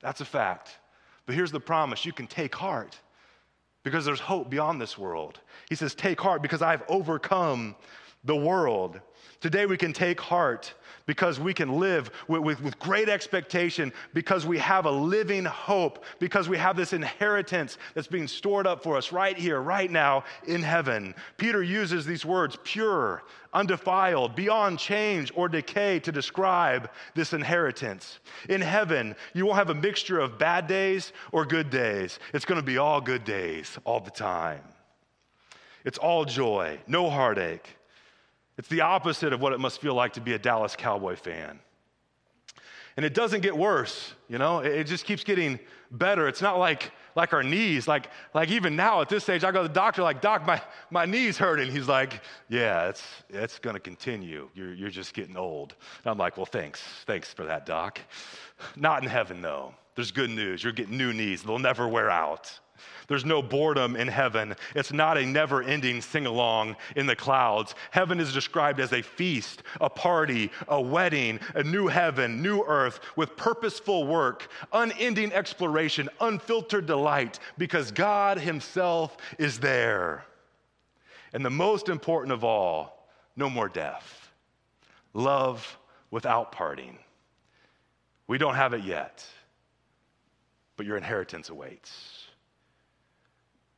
That's 0.00 0.20
a 0.20 0.24
fact. 0.24 0.78
But 1.26 1.34
here's 1.34 1.50
the 1.50 1.58
promise 1.58 2.04
you 2.04 2.12
can 2.12 2.28
take 2.28 2.54
heart 2.54 2.96
because 3.84 4.04
there's 4.04 4.20
hope 4.20 4.50
beyond 4.50 4.80
this 4.80 4.98
world. 4.98 5.38
He 5.68 5.76
says, 5.76 5.94
Take 5.94 6.20
heart 6.20 6.42
because 6.42 6.62
I've 6.62 6.82
overcome 6.88 7.76
the 8.24 8.36
world. 8.36 9.00
Today 9.40 9.66
we 9.66 9.76
can 9.76 9.92
take 9.92 10.20
heart 10.20 10.72
because 11.06 11.38
we 11.38 11.52
can 11.52 11.78
live 11.78 12.10
with, 12.28 12.40
with, 12.42 12.62
with, 12.62 12.78
great 12.78 13.08
expectation, 13.08 13.92
because 14.14 14.46
we 14.46 14.58
have 14.58 14.86
a 14.86 14.90
living 14.90 15.44
hope, 15.44 16.04
because 16.18 16.48
we 16.48 16.56
have 16.56 16.76
this 16.76 16.92
inheritance 16.92 17.76
that's 17.92 18.06
being 18.06 18.26
stored 18.26 18.66
up 18.66 18.82
for 18.82 18.96
us 18.96 19.12
right 19.12 19.36
here, 19.36 19.60
right 19.60 19.90
now 19.90 20.24
in 20.46 20.62
heaven. 20.62 21.14
Peter 21.36 21.62
uses 21.62 22.06
these 22.06 22.24
words 22.24 22.56
pure, 22.64 23.22
undefiled, 23.52 24.34
beyond 24.34 24.78
change 24.78 25.30
or 25.34 25.48
decay 25.48 26.00
to 26.00 26.10
describe 26.10 26.90
this 27.14 27.34
inheritance. 27.34 28.20
In 28.48 28.62
heaven, 28.62 29.14
you 29.34 29.44
won't 29.44 29.58
have 29.58 29.70
a 29.70 29.74
mixture 29.74 30.20
of 30.20 30.38
bad 30.38 30.66
days 30.66 31.12
or 31.32 31.44
good 31.44 31.68
days. 31.68 32.18
It's 32.32 32.46
going 32.46 32.60
to 32.60 32.66
be 32.66 32.78
all 32.78 33.00
good 33.00 33.24
days 33.24 33.78
all 33.84 34.00
the 34.00 34.10
time. 34.10 34.62
It's 35.84 35.98
all 35.98 36.24
joy, 36.24 36.78
no 36.86 37.10
heartache. 37.10 37.76
It's 38.56 38.68
the 38.68 38.82
opposite 38.82 39.32
of 39.32 39.40
what 39.40 39.52
it 39.52 39.60
must 39.60 39.80
feel 39.80 39.94
like 39.94 40.12
to 40.14 40.20
be 40.20 40.32
a 40.32 40.38
Dallas 40.38 40.76
Cowboy 40.76 41.16
fan. 41.16 41.58
And 42.96 43.04
it 43.04 43.12
doesn't 43.12 43.40
get 43.40 43.56
worse, 43.56 44.14
you 44.28 44.38
know, 44.38 44.60
it 44.60 44.84
just 44.84 45.04
keeps 45.04 45.24
getting 45.24 45.58
better. 45.90 46.28
It's 46.28 46.40
not 46.40 46.58
like, 46.58 46.92
like 47.16 47.32
our 47.32 47.42
knees. 47.42 47.88
Like, 47.88 48.08
like 48.34 48.50
even 48.50 48.76
now 48.76 49.00
at 49.00 49.08
this 49.08 49.24
stage, 49.24 49.42
I 49.42 49.50
go 49.50 49.62
to 49.62 49.68
the 49.68 49.74
doctor, 49.74 50.02
like, 50.04 50.20
Doc, 50.20 50.46
my, 50.46 50.62
my 50.90 51.04
knee's 51.04 51.36
hurting. 51.36 51.72
He's 51.72 51.88
like, 51.88 52.22
Yeah, 52.48 52.88
it's, 52.88 53.02
it's 53.28 53.58
to 53.58 53.80
continue. 53.80 54.48
You're, 54.54 54.74
you're 54.74 54.90
just 54.90 55.12
getting 55.12 55.36
old. 55.36 55.74
And 56.04 56.12
I'm 56.12 56.18
like, 56.18 56.36
Well, 56.36 56.46
thanks. 56.46 56.82
Thanks 57.04 57.34
for 57.34 57.44
that, 57.46 57.66
Doc. 57.66 57.98
Not 58.76 59.02
in 59.02 59.08
heaven, 59.08 59.42
though. 59.42 59.74
There's 59.96 60.12
good 60.12 60.30
news. 60.30 60.62
You're 60.62 60.72
getting 60.72 60.96
new 60.96 61.12
knees, 61.12 61.42
they'll 61.42 61.58
never 61.58 61.88
wear 61.88 62.10
out. 62.10 62.60
There's 63.06 63.24
no 63.24 63.42
boredom 63.42 63.96
in 63.96 64.08
heaven. 64.08 64.54
It's 64.74 64.92
not 64.92 65.18
a 65.18 65.26
never 65.26 65.62
ending 65.62 66.00
sing 66.00 66.26
along 66.26 66.76
in 66.96 67.06
the 67.06 67.16
clouds. 67.16 67.74
Heaven 67.90 68.18
is 68.18 68.32
described 68.32 68.80
as 68.80 68.92
a 68.92 69.02
feast, 69.02 69.62
a 69.80 69.90
party, 69.90 70.50
a 70.68 70.80
wedding, 70.80 71.40
a 71.54 71.62
new 71.62 71.86
heaven, 71.86 72.42
new 72.42 72.62
earth 72.62 73.00
with 73.16 73.36
purposeful 73.36 74.06
work, 74.06 74.48
unending 74.72 75.32
exploration, 75.32 76.08
unfiltered 76.20 76.86
delight, 76.86 77.38
because 77.58 77.90
God 77.90 78.38
Himself 78.38 79.16
is 79.38 79.58
there. 79.58 80.24
And 81.32 81.44
the 81.44 81.50
most 81.50 81.88
important 81.88 82.32
of 82.32 82.44
all, 82.44 83.08
no 83.36 83.50
more 83.50 83.68
death. 83.68 84.30
Love 85.12 85.78
without 86.10 86.52
parting. 86.52 86.98
We 88.26 88.38
don't 88.38 88.54
have 88.54 88.72
it 88.72 88.84
yet, 88.84 89.26
but 90.76 90.86
your 90.86 90.96
inheritance 90.96 91.50
awaits. 91.50 92.23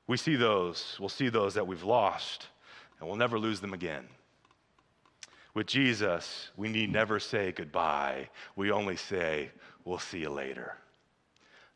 We 0.07 0.17
see 0.17 0.37
those, 0.37 0.97
we'll 1.01 1.09
see 1.09 1.29
those 1.29 1.55
that 1.55 1.67
we've 1.67 1.83
lost, 1.83 2.47
and 2.99 3.09
we'll 3.09 3.17
never 3.17 3.39
lose 3.39 3.61
them 3.61 3.75
again. 3.75 4.07
With 5.55 5.67
Jesus, 5.67 6.51
we 6.57 6.69
need 6.69 6.93
never 6.93 7.19
say 7.19 7.51
goodbye. 7.51 8.29
We 8.57 8.71
only 8.71 8.97
say, 8.97 9.51
we'll 9.85 9.99
see 9.99 10.19
you 10.21 10.31
later. 10.31 10.77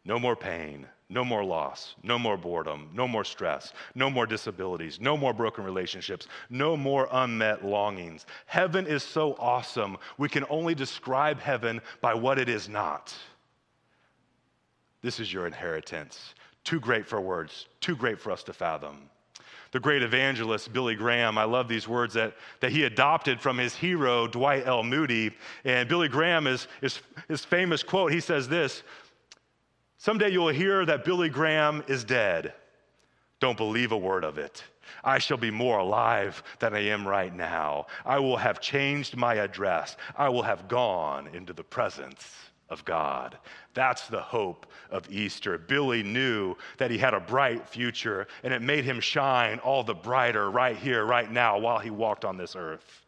No 0.05 0.19
more 0.19 0.37
pain, 0.37 0.87
no 1.09 1.25
more 1.25 1.45
loss, 1.45 1.95
no 2.03 2.19
more 2.19 2.37
boredom, 2.37 2.89
no 2.95 3.09
more 3.09 3.25
stress, 3.25 3.73
no 3.95 4.09
more 4.09 4.27
disabilities, 4.27 5.01
no 5.01 5.17
more 5.17 5.35
broken 5.35 5.65
relationships, 5.65 6.27
no 6.49 6.77
more 6.77 7.09
unmet 7.11 7.65
longings. 7.65 8.27
Heaven 8.47 8.87
is 8.87 9.03
so 9.03 9.35
awesome, 9.39 9.99
we 10.19 10.29
can 10.29 10.45
only 10.49 10.75
describe 10.75 11.41
heaven 11.41 11.81
by 12.01 12.15
what 12.15 12.39
it 12.39 12.49
is 12.49 12.69
not. 12.69 13.15
This 15.03 15.21
is 15.21 15.33
your 15.33 15.47
inheritance. 15.47 16.35
Too 16.71 16.79
great 16.79 17.05
for 17.05 17.21
words, 17.21 17.67
too 17.81 17.97
great 17.97 18.21
for 18.21 18.31
us 18.31 18.45
to 18.45 18.53
fathom. 18.53 19.11
The 19.73 19.81
great 19.81 20.05
evangelist 20.05 20.73
Billy 20.73 20.95
Graham, 20.95 21.37
I 21.37 21.43
love 21.43 21.67
these 21.67 21.89
words 21.89 22.15
that, 22.15 22.35
that 22.61 22.71
he 22.71 22.85
adopted 22.85 23.41
from 23.41 23.59
his 23.59 23.75
hero, 23.75 24.29
Dwight 24.29 24.69
L. 24.69 24.85
Moody. 24.85 25.33
And 25.65 25.89
Billy 25.89 26.07
Graham 26.07 26.47
is 26.47 26.69
his, 26.81 27.01
his 27.27 27.45
famous 27.45 27.83
quote. 27.83 28.13
He 28.13 28.21
says 28.21 28.49
this 28.49 28.85
Someday 29.99 30.31
you'll 30.31 30.47
hear 30.47 30.87
that 30.87 31.05
Billy 31.05 31.29
Graham 31.29 31.83
is 31.89 32.05
dead. 32.05 32.55
Don't 33.41 33.57
believe 33.57 33.91
a 33.91 33.99
word 33.99 34.23
of 34.23 34.39
it. 34.39 34.63
I 35.03 35.19
shall 35.19 35.39
be 35.39 35.51
more 35.51 35.79
alive 35.79 36.41
than 36.61 36.73
I 36.73 36.85
am 36.85 37.05
right 37.05 37.35
now. 37.35 37.87
I 38.07 38.21
will 38.21 38.37
have 38.37 38.61
changed 38.61 39.17
my 39.17 39.35
address. 39.35 39.97
I 40.17 40.29
will 40.29 40.45
have 40.45 40.69
gone 40.69 41.31
into 41.35 41.53
the 41.53 41.65
presence 41.65 42.50
of 42.71 42.85
God. 42.85 43.37
That's 43.75 44.07
the 44.09 44.21
hope 44.21 44.67
of 44.91 45.11
Easter. 45.11 45.59
Billy 45.59 46.03
knew 46.03 46.57
that 46.79 46.91
he 46.91 46.99
had 46.99 47.15
a 47.15 47.21
bright 47.21 47.69
future, 47.69 48.27
and 48.43 48.55
it 48.55 48.63
made 48.63 48.85
him 48.85 49.01
shine 49.01 49.59
all 49.59 49.83
the 49.83 49.95
brighter 49.95 50.51
right 50.51 50.77
here, 50.77 51.05
right 51.05 51.31
now, 51.31 51.59
while 51.59 51.79
he 51.79 51.91
walked 51.91 52.25
on 52.25 52.37
this 52.37 52.57
earth. 52.57 53.05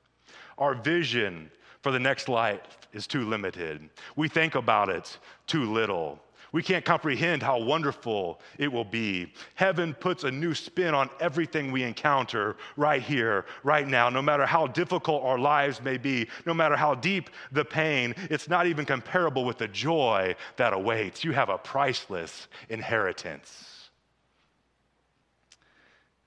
Our 0.59 0.75
vision 0.75 1.51
for 1.81 1.93
the 1.93 1.99
next 1.99 2.29
life 2.29 2.61
is 2.93 3.07
too 3.07 3.29
limited. 3.29 3.89
We 4.17 4.29
think 4.29 4.55
about 4.55 4.89
it 4.89 5.19
too 5.47 5.73
little. 5.73 6.21
We 6.53 6.63
can't 6.63 6.85
comprehend 6.85 7.43
how 7.43 7.59
wonderful 7.59 8.39
it 8.59 8.71
will 8.71 8.85
be. 8.85 9.33
Heaven 9.55 9.95
puts 9.95 10.25
a 10.25 10.31
new 10.31 10.55
spin 10.55 10.95
on 10.95 11.09
everything 11.19 11.73
we 11.73 11.83
encounter 11.83 12.57
right 12.77 13.01
here, 13.01 13.47
right 13.65 13.89
now. 13.89 14.11
No 14.11 14.21
matter 14.21 14.45
how 14.45 14.67
difficult 14.67 15.25
our 15.25 15.39
lives 15.39 15.83
may 15.83 15.97
be, 15.97 16.29
no 16.45 16.53
matter 16.53 16.77
how 16.77 16.95
deep 16.95 17.31
the 17.53 17.65
pain, 17.65 18.15
it's 18.31 18.51
not 18.51 18.67
even 18.67 18.85
comparable 18.85 19.47
with 19.47 19.57
the 19.57 19.69
joy 19.69 20.37
that 20.57 20.75
awaits. 20.75 21.25
You 21.25 21.33
have 21.33 21.49
a 21.49 21.57
priceless 21.57 22.49
inheritance. 22.69 23.89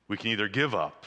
We 0.07 0.17
can 0.17 0.31
either 0.31 0.47
give 0.47 0.73
up 0.73 1.05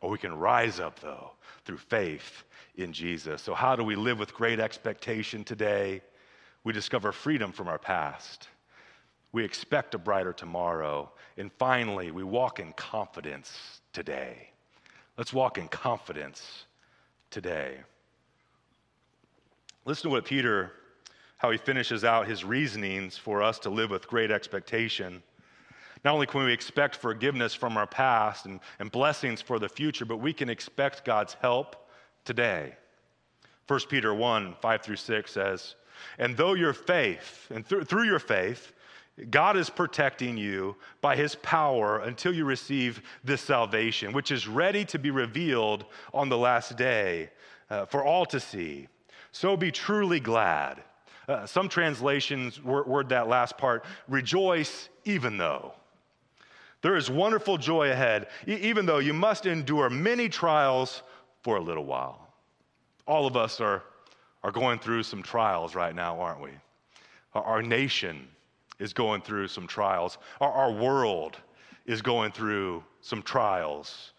or 0.00 0.08
we 0.08 0.18
can 0.18 0.34
rise 0.34 0.80
up, 0.80 1.00
though, 1.00 1.32
through 1.66 1.78
faith 1.78 2.44
in 2.76 2.94
Jesus. 2.94 3.42
So, 3.42 3.52
how 3.54 3.76
do 3.76 3.84
we 3.84 3.94
live 3.94 4.18
with 4.18 4.32
great 4.32 4.58
expectation 4.58 5.44
today? 5.44 6.00
We 6.68 6.74
discover 6.74 7.12
freedom 7.12 7.50
from 7.50 7.66
our 7.66 7.78
past. 7.78 8.46
We 9.32 9.42
expect 9.42 9.94
a 9.94 9.98
brighter 9.98 10.34
tomorrow. 10.34 11.10
And 11.38 11.50
finally, 11.50 12.10
we 12.10 12.22
walk 12.22 12.60
in 12.60 12.74
confidence 12.74 13.80
today. 13.94 14.50
Let's 15.16 15.32
walk 15.32 15.56
in 15.56 15.68
confidence 15.68 16.66
today. 17.30 17.78
Listen 19.86 20.10
to 20.10 20.16
what 20.16 20.26
Peter, 20.26 20.72
how 21.38 21.50
he 21.50 21.56
finishes 21.56 22.04
out 22.04 22.28
his 22.28 22.44
reasonings 22.44 23.16
for 23.16 23.42
us 23.42 23.58
to 23.60 23.70
live 23.70 23.88
with 23.88 24.06
great 24.06 24.30
expectation. 24.30 25.22
Not 26.04 26.12
only 26.12 26.26
can 26.26 26.44
we 26.44 26.52
expect 26.52 26.96
forgiveness 26.96 27.54
from 27.54 27.78
our 27.78 27.86
past 27.86 28.44
and, 28.44 28.60
and 28.78 28.92
blessings 28.92 29.40
for 29.40 29.58
the 29.58 29.70
future, 29.70 30.04
but 30.04 30.18
we 30.18 30.34
can 30.34 30.50
expect 30.50 31.06
God's 31.06 31.32
help 31.40 31.88
today. 32.26 32.74
1 33.68 33.80
Peter 33.88 34.12
1 34.12 34.56
5 34.60 34.82
through 34.82 34.96
6 34.96 35.32
says, 35.32 35.74
and 36.18 36.36
though 36.36 36.54
your 36.54 36.72
faith, 36.72 37.46
and 37.50 37.68
th- 37.68 37.84
through 37.84 38.04
your 38.04 38.18
faith, 38.18 38.72
God 39.30 39.56
is 39.56 39.68
protecting 39.68 40.36
you 40.36 40.76
by 41.00 41.16
his 41.16 41.34
power 41.36 42.00
until 42.00 42.32
you 42.32 42.44
receive 42.44 43.02
this 43.24 43.40
salvation, 43.40 44.12
which 44.12 44.30
is 44.30 44.46
ready 44.46 44.84
to 44.86 44.98
be 44.98 45.10
revealed 45.10 45.84
on 46.14 46.28
the 46.28 46.38
last 46.38 46.76
day 46.76 47.30
uh, 47.70 47.86
for 47.86 48.04
all 48.04 48.24
to 48.26 48.38
see. 48.38 48.88
So 49.32 49.56
be 49.56 49.72
truly 49.72 50.20
glad. 50.20 50.82
Uh, 51.28 51.46
some 51.46 51.68
translations 51.68 52.62
word, 52.62 52.86
word 52.86 53.08
that 53.10 53.28
last 53.28 53.58
part 53.58 53.84
rejoice 54.08 54.88
even 55.04 55.36
though. 55.36 55.72
There 56.80 56.96
is 56.96 57.10
wonderful 57.10 57.58
joy 57.58 57.90
ahead, 57.90 58.28
e- 58.46 58.54
even 58.54 58.86
though 58.86 58.98
you 58.98 59.12
must 59.12 59.46
endure 59.46 59.90
many 59.90 60.28
trials 60.28 61.02
for 61.42 61.56
a 61.56 61.60
little 61.60 61.84
while. 61.84 62.28
All 63.06 63.26
of 63.26 63.36
us 63.36 63.60
are 63.60 63.82
are 64.42 64.52
going 64.52 64.78
through 64.78 65.02
some 65.02 65.22
trials 65.22 65.74
right 65.74 65.94
now, 65.94 66.20
aren't 66.20 66.40
we? 66.40 66.50
Our 67.34 67.62
nation 67.62 68.28
is 68.78 68.92
going 68.92 69.22
through 69.22 69.48
some 69.48 69.66
trials. 69.66 70.18
Our, 70.40 70.72
world 70.72 71.36
is 71.86 72.02
going 72.02 72.32
through 72.32 72.84
some 73.00 73.22
trials 73.22 74.12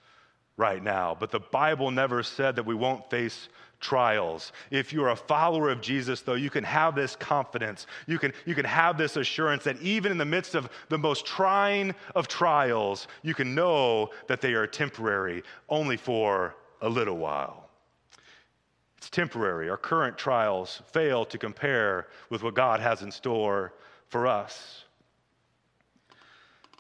right 0.58 0.84
now. 0.84 1.16
But 1.18 1.32
the 1.32 1.40
Bible 1.40 1.92
never 1.92 2.24
said 2.24 2.56
that 2.58 2.66
we 2.66 2.76
won't 2.76 3.10
face 3.10 3.48
trials. 3.80 4.52
If 4.72 4.92
you're 4.92 5.10
a 5.10 5.16
follower 5.16 5.70
of 5.70 5.80
Jesus, 5.82 6.22
though, 6.22 6.34
you 6.34 6.50
can 6.50 6.66
have 6.66 6.96
this 6.96 7.16
confidence. 7.16 7.88
You 8.08 8.20
can, 8.20 8.34
you 8.46 8.56
can 8.56 8.66
have 8.66 8.98
this 8.98 9.16
assurance 9.16 9.64
that 9.64 9.82
even 9.82 10.12
in 10.12 10.18
the 10.18 10.26
midst 10.26 10.56
of 10.56 10.70
the 10.90 10.98
most 10.98 11.26
trying 11.26 11.96
of 12.16 12.28
trials, 12.28 13.08
you 13.22 13.34
can 13.34 13.56
know 13.56 14.10
that 14.28 14.42
they 14.42 14.54
are 14.54 14.68
temporary, 14.68 15.44
only 15.70 15.96
for 15.96 16.56
a 16.82 16.90
little 16.90 17.18
while. 17.18 17.69
It's 19.00 19.10
temporary. 19.10 19.70
Our 19.70 19.78
current 19.78 20.18
trials 20.18 20.82
fail 20.92 21.24
to 21.24 21.38
compare 21.38 22.08
with 22.30 22.44
what 22.44 22.54
God 22.54 22.82
has 22.82 23.02
in 23.02 23.12
store 23.14 23.72
for 24.10 24.28
us. 24.28 24.84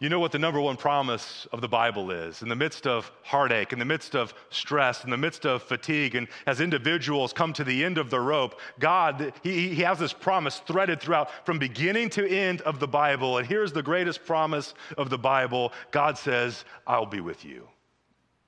You 0.01 0.09
know 0.09 0.19
what 0.19 0.33
the 0.33 0.39
number 0.39 0.59
one 0.59 0.75
promise 0.75 1.47
of 1.53 1.61
the 1.61 1.69
Bible 1.69 2.11
is. 2.11 2.41
In 2.41 2.49
the 2.49 2.57
midst 2.57 2.85
of 2.85 3.09
heartache, 3.23 3.71
in 3.71 3.79
the 3.79 3.85
midst 3.85 4.17
of 4.17 4.33
stress, 4.49 5.05
in 5.05 5.11
the 5.11 5.17
midst 5.17 5.45
of 5.45 5.63
fatigue, 5.63 6.15
and 6.15 6.27
as 6.45 6.59
individuals 6.59 7.31
come 7.31 7.53
to 7.53 7.63
the 7.63 7.85
end 7.85 7.97
of 7.97 8.09
the 8.09 8.19
rope, 8.19 8.59
God, 8.79 9.31
He, 9.41 9.69
he 9.69 9.81
has 9.83 9.97
this 9.97 10.11
promise 10.11 10.59
threaded 10.67 10.99
throughout 10.99 11.45
from 11.45 11.57
beginning 11.57 12.09
to 12.09 12.29
end 12.29 12.59
of 12.61 12.81
the 12.81 12.87
Bible. 12.87 13.37
And 13.37 13.47
here's 13.47 13.71
the 13.71 13.81
greatest 13.81 14.25
promise 14.25 14.73
of 14.97 15.09
the 15.09 15.17
Bible 15.17 15.71
God 15.91 16.17
says, 16.17 16.65
I'll 16.85 17.05
be 17.05 17.21
with 17.21 17.45
you. 17.45 17.65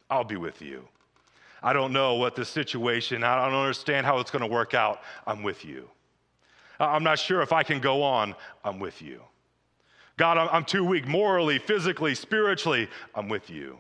I'll 0.10 0.26
be 0.26 0.36
with 0.36 0.62
you. 0.62 0.90
I 1.64 1.74
don't 1.74 1.94
know 1.94 2.16
what 2.16 2.36
the 2.36 2.44
situation, 2.44 3.24
I 3.24 3.46
don't 3.46 3.54
understand 3.54 4.06
how 4.06 4.20
it's 4.20 4.32
going 4.32 4.42
to 4.42 4.48
work 4.48 4.74
out. 4.74 5.02
I'm 5.28 5.44
with 5.44 5.64
you. 5.64 5.90
I'm 6.80 7.04
not 7.04 7.20
sure 7.20 7.42
if 7.42 7.54
I 7.54 7.62
can 7.62 7.80
go 7.80 8.02
on. 8.02 8.36
I'm 8.64 8.80
with 8.80 9.02
you. 9.02 9.22
God, 10.18 10.38
I'm 10.38 10.66
too 10.66 10.84
weak 10.84 11.08
morally, 11.08 11.60
physically, 11.60 12.16
spiritually. 12.16 12.90
I'm 13.16 13.30
with 13.30 13.50
you. 13.50 13.80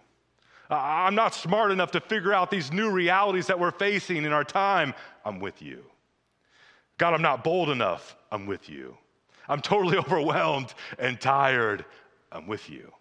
I'm 0.69 1.15
not 1.15 1.35
smart 1.35 1.71
enough 1.71 1.91
to 1.91 1.99
figure 1.99 2.33
out 2.33 2.49
these 2.49 2.71
new 2.71 2.89
realities 2.89 3.47
that 3.47 3.59
we're 3.59 3.71
facing 3.71 4.17
in 4.17 4.31
our 4.31 4.43
time. 4.43 4.93
I'm 5.25 5.39
with 5.39 5.61
you. 5.61 5.83
God, 6.97 7.13
I'm 7.13 7.21
not 7.21 7.43
bold 7.43 7.69
enough. 7.69 8.15
I'm 8.31 8.45
with 8.45 8.69
you. 8.69 8.97
I'm 9.49 9.61
totally 9.61 9.97
overwhelmed 9.99 10.73
and 10.97 11.19
tired. 11.19 11.83
I'm 12.31 12.47
with 12.47 12.69
you. 12.69 12.91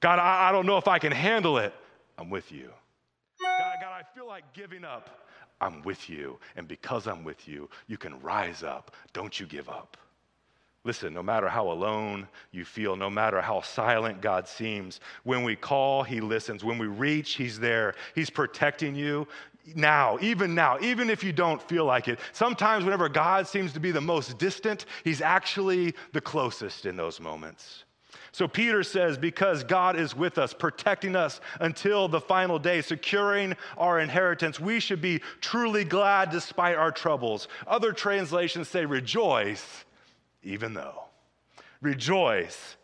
God, 0.00 0.18
I, 0.18 0.48
I 0.48 0.52
don't 0.52 0.66
know 0.66 0.78
if 0.78 0.88
I 0.88 0.98
can 0.98 1.12
handle 1.12 1.58
it. 1.58 1.74
I'm 2.16 2.30
with 2.30 2.50
you. 2.50 2.70
God, 3.80 3.92
I 3.92 4.02
feel 4.14 4.26
like 4.26 4.52
giving 4.52 4.84
up. 4.84 5.26
I'm 5.60 5.82
with 5.82 6.08
you. 6.08 6.38
And 6.56 6.68
because 6.68 7.06
I'm 7.06 7.24
with 7.24 7.48
you, 7.48 7.68
you 7.86 7.96
can 7.96 8.20
rise 8.20 8.62
up. 8.62 8.94
Don't 9.12 9.38
you 9.38 9.46
give 9.46 9.68
up. 9.68 9.96
Listen, 10.84 11.12
no 11.12 11.22
matter 11.22 11.48
how 11.48 11.70
alone 11.70 12.28
you 12.52 12.64
feel, 12.64 12.96
no 12.96 13.10
matter 13.10 13.40
how 13.40 13.60
silent 13.60 14.22
God 14.22 14.46
seems, 14.46 15.00
when 15.24 15.42
we 15.42 15.56
call, 15.56 16.02
He 16.02 16.20
listens. 16.20 16.64
When 16.64 16.78
we 16.78 16.86
reach, 16.86 17.34
He's 17.34 17.58
there. 17.58 17.94
He's 18.14 18.30
protecting 18.30 18.94
you 18.94 19.26
now, 19.74 20.18
even 20.20 20.54
now, 20.54 20.78
even 20.80 21.10
if 21.10 21.22
you 21.22 21.32
don't 21.32 21.60
feel 21.60 21.84
like 21.84 22.08
it. 22.08 22.18
Sometimes, 22.32 22.84
whenever 22.84 23.08
God 23.08 23.46
seems 23.46 23.72
to 23.74 23.80
be 23.80 23.90
the 23.90 24.00
most 24.00 24.38
distant, 24.38 24.86
He's 25.04 25.20
actually 25.20 25.94
the 26.12 26.20
closest 26.20 26.86
in 26.86 26.96
those 26.96 27.20
moments. 27.20 27.84
So 28.32 28.46
Peter 28.46 28.82
says, 28.82 29.18
because 29.18 29.64
God 29.64 29.98
is 29.98 30.14
with 30.14 30.38
us, 30.38 30.52
protecting 30.54 31.16
us 31.16 31.40
until 31.60 32.08
the 32.08 32.20
final 32.20 32.58
day, 32.58 32.82
securing 32.82 33.56
our 33.76 34.00
inheritance, 34.00 34.60
we 34.60 34.80
should 34.80 35.00
be 35.00 35.20
truly 35.40 35.84
glad 35.84 36.30
despite 36.30 36.76
our 36.76 36.92
troubles. 36.92 37.48
Other 37.66 37.92
translations 37.92 38.68
say, 38.68 38.84
rejoice 38.84 39.84
even 40.42 40.74
though. 40.74 41.04
Rejoice, 41.80 42.76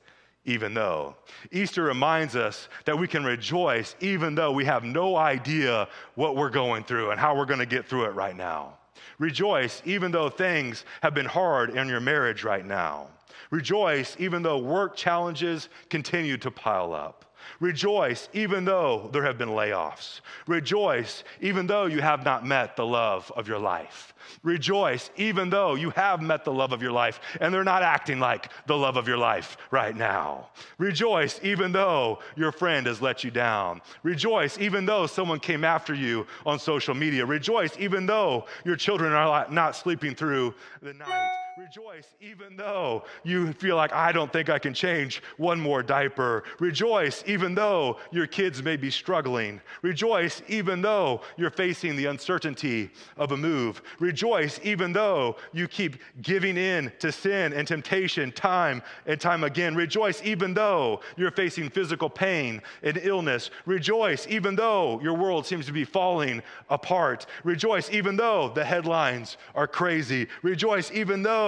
even 0.44 0.74
though. 0.74 1.16
Easter 1.50 1.82
reminds 1.82 2.36
us 2.36 2.68
that 2.84 2.98
we 2.98 3.08
can 3.08 3.24
rejoice 3.24 3.96
even 4.00 4.34
though 4.34 4.52
we 4.52 4.64
have 4.64 4.84
no 4.84 5.16
idea 5.16 5.88
what 6.14 6.36
we're 6.36 6.50
going 6.50 6.84
through 6.84 7.10
and 7.10 7.20
how 7.20 7.36
we're 7.36 7.46
going 7.46 7.60
to 7.60 7.66
get 7.66 7.86
through 7.86 8.04
it 8.04 8.14
right 8.14 8.36
now. 8.36 8.74
Rejoice 9.18 9.82
even 9.84 10.10
though 10.10 10.28
things 10.28 10.84
have 11.02 11.14
been 11.14 11.26
hard 11.26 11.70
in 11.70 11.88
your 11.88 12.00
marriage 12.00 12.44
right 12.44 12.64
now. 12.64 13.08
Rejoice 13.50 14.16
even 14.18 14.42
though 14.42 14.58
work 14.58 14.96
challenges 14.96 15.68
continue 15.88 16.36
to 16.38 16.50
pile 16.50 16.92
up. 16.92 17.34
Rejoice 17.60 18.28
even 18.32 18.64
though 18.64 19.08
there 19.12 19.24
have 19.24 19.38
been 19.38 19.50
layoffs. 19.50 20.20
Rejoice 20.46 21.24
even 21.40 21.66
though 21.66 21.86
you 21.86 22.00
have 22.00 22.24
not 22.24 22.44
met 22.44 22.76
the 22.76 22.86
love 22.86 23.30
of 23.36 23.48
your 23.48 23.58
life. 23.58 24.14
Rejoice 24.42 25.10
even 25.16 25.50
though 25.50 25.74
you 25.74 25.90
have 25.90 26.22
met 26.22 26.44
the 26.44 26.52
love 26.52 26.72
of 26.72 26.82
your 26.82 26.92
life 26.92 27.20
and 27.40 27.52
they're 27.52 27.64
not 27.64 27.82
acting 27.82 28.18
like 28.18 28.50
the 28.66 28.76
love 28.76 28.96
of 28.96 29.06
your 29.06 29.18
life 29.18 29.56
right 29.70 29.96
now. 29.96 30.48
Rejoice 30.78 31.40
even 31.42 31.72
though 31.72 32.18
your 32.36 32.52
friend 32.52 32.86
has 32.86 33.02
let 33.02 33.24
you 33.24 33.30
down. 33.30 33.80
Rejoice 34.02 34.58
even 34.58 34.86
though 34.86 35.06
someone 35.06 35.40
came 35.40 35.64
after 35.64 35.94
you 35.94 36.26
on 36.46 36.58
social 36.58 36.94
media. 36.94 37.24
Rejoice 37.24 37.76
even 37.78 38.06
though 38.06 38.46
your 38.64 38.76
children 38.76 39.12
are 39.12 39.46
not 39.50 39.76
sleeping 39.76 40.14
through 40.14 40.54
the 40.82 40.94
night. 40.94 41.43
Rejoice 41.56 42.08
even 42.20 42.56
though 42.56 43.04
you 43.22 43.52
feel 43.52 43.76
like, 43.76 43.92
I 43.92 44.10
don't 44.10 44.32
think 44.32 44.50
I 44.50 44.58
can 44.58 44.74
change 44.74 45.22
one 45.36 45.60
more 45.60 45.84
diaper. 45.84 46.42
Rejoice 46.58 47.22
even 47.28 47.54
though 47.54 47.98
your 48.10 48.26
kids 48.26 48.60
may 48.60 48.76
be 48.76 48.90
struggling. 48.90 49.60
Rejoice 49.82 50.42
even 50.48 50.82
though 50.82 51.20
you're 51.36 51.50
facing 51.50 51.94
the 51.94 52.06
uncertainty 52.06 52.90
of 53.16 53.30
a 53.30 53.36
move. 53.36 53.82
Rejoice 54.00 54.58
even 54.64 54.92
though 54.92 55.36
you 55.52 55.68
keep 55.68 55.98
giving 56.22 56.56
in 56.56 56.90
to 56.98 57.12
sin 57.12 57.52
and 57.52 57.68
temptation 57.68 58.32
time 58.32 58.82
and 59.06 59.20
time 59.20 59.44
again. 59.44 59.76
Rejoice 59.76 60.20
even 60.24 60.54
though 60.54 61.02
you're 61.16 61.30
facing 61.30 61.70
physical 61.70 62.10
pain 62.10 62.62
and 62.82 62.98
illness. 63.00 63.50
Rejoice 63.64 64.26
even 64.28 64.56
though 64.56 65.00
your 65.02 65.14
world 65.14 65.46
seems 65.46 65.66
to 65.66 65.72
be 65.72 65.84
falling 65.84 66.42
apart. 66.68 67.26
Rejoice 67.44 67.88
even 67.90 68.16
though 68.16 68.48
the 68.48 68.64
headlines 68.64 69.36
are 69.54 69.68
crazy. 69.68 70.26
Rejoice 70.42 70.90
even 70.90 71.22
though 71.22 71.43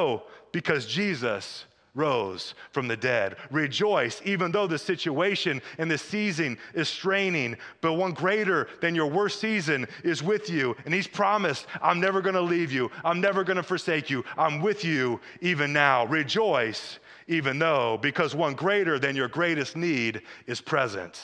because 0.52 0.86
Jesus 0.86 1.64
rose 1.96 2.54
from 2.70 2.86
the 2.86 2.96
dead. 2.96 3.36
Rejoice, 3.50 4.20
even 4.24 4.52
though 4.52 4.66
the 4.66 4.78
situation 4.78 5.60
and 5.78 5.90
the 5.90 5.98
season 5.98 6.58
is 6.74 6.88
straining, 6.88 7.56
but 7.80 7.94
one 7.94 8.12
greater 8.12 8.68
than 8.80 8.94
your 8.94 9.06
worst 9.06 9.40
season 9.40 9.86
is 10.04 10.22
with 10.22 10.48
you. 10.50 10.76
And 10.84 10.94
He's 10.94 11.06
promised, 11.06 11.66
I'm 11.82 11.98
never 11.98 12.20
gonna 12.20 12.40
leave 12.40 12.70
you, 12.70 12.90
I'm 13.04 13.20
never 13.20 13.42
gonna 13.42 13.62
forsake 13.62 14.10
you, 14.10 14.24
I'm 14.36 14.60
with 14.60 14.84
you 14.84 15.20
even 15.40 15.72
now. 15.72 16.04
Rejoice, 16.06 16.98
even 17.26 17.58
though, 17.58 17.98
because 18.00 18.34
one 18.34 18.54
greater 18.54 18.98
than 18.98 19.16
your 19.16 19.28
greatest 19.28 19.74
need 19.74 20.22
is 20.46 20.60
present. 20.60 21.20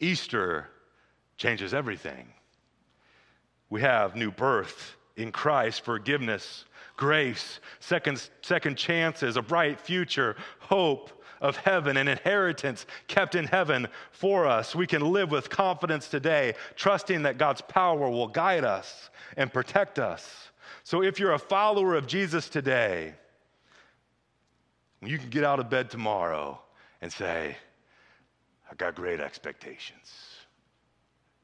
Easter 0.00 0.68
changes 1.38 1.72
everything. 1.72 2.28
We 3.70 3.80
have 3.80 4.16
new 4.16 4.30
birth 4.30 4.97
in 5.18 5.32
Christ, 5.32 5.84
forgiveness 5.84 6.64
grace, 6.98 7.60
second, 7.80 8.28
second 8.42 8.76
chances, 8.76 9.38
a 9.38 9.42
bright 9.42 9.80
future, 9.80 10.36
hope 10.58 11.10
of 11.40 11.56
heaven, 11.56 11.96
an 11.96 12.08
inheritance 12.08 12.84
kept 13.06 13.36
in 13.36 13.44
heaven 13.44 13.86
for 14.10 14.46
us. 14.46 14.74
We 14.74 14.86
can 14.86 15.12
live 15.12 15.30
with 15.30 15.48
confidence 15.48 16.08
today, 16.08 16.54
trusting 16.74 17.22
that 17.22 17.38
God's 17.38 17.62
power 17.62 18.10
will 18.10 18.26
guide 18.26 18.64
us 18.64 19.08
and 19.36 19.50
protect 19.50 19.98
us. 19.98 20.50
So 20.82 21.02
if 21.02 21.18
you're 21.18 21.32
a 21.32 21.38
follower 21.38 21.94
of 21.94 22.06
Jesus 22.06 22.48
today, 22.48 23.14
you 25.00 25.16
can 25.16 25.30
get 25.30 25.44
out 25.44 25.60
of 25.60 25.70
bed 25.70 25.90
tomorrow 25.90 26.60
and 27.00 27.12
say, 27.12 27.56
I 28.70 28.74
got 28.74 28.96
great 28.96 29.20
expectations. 29.20 30.12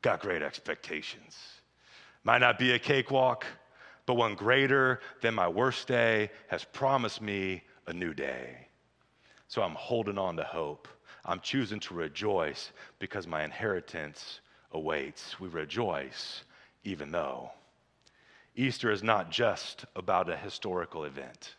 Got 0.03 0.21
great 0.21 0.43
expectations. 0.43 1.39
Might 2.25 2.39
not 2.39 2.59
be 2.59 2.73
a 2.73 2.79
cakewalk 2.79 3.47
but 4.07 4.15
one 4.15 4.35
greater 4.35 5.01
than 5.21 5.35
my 5.35 5.49
worst 5.49 5.89
day 5.89 6.31
has 6.49 6.65
promised 6.65 7.21
me 7.21 7.63
a 7.87 7.93
new 7.93 8.15
day. 8.15 8.69
So 9.49 9.63
I'm 9.63 9.75
holding 9.75 10.19
on 10.19 10.37
to 10.37 10.45
hope. 10.45 10.89
I'm 11.25 11.41
choosing 11.41 11.81
to 11.81 11.95
rejoice 11.95 12.73
because 12.99 13.27
my 13.27 13.45
inheritance 13.45 14.41
awaits. 14.73 15.39
We 15.41 15.49
rejoice 15.49 16.45
even 16.85 17.11
though. 17.11 17.51
Easter 18.57 18.91
is 18.91 19.03
not 19.03 19.31
just 19.31 19.85
about 19.97 20.31
a 20.31 20.37
historical 20.37 21.05
event. 21.05 21.57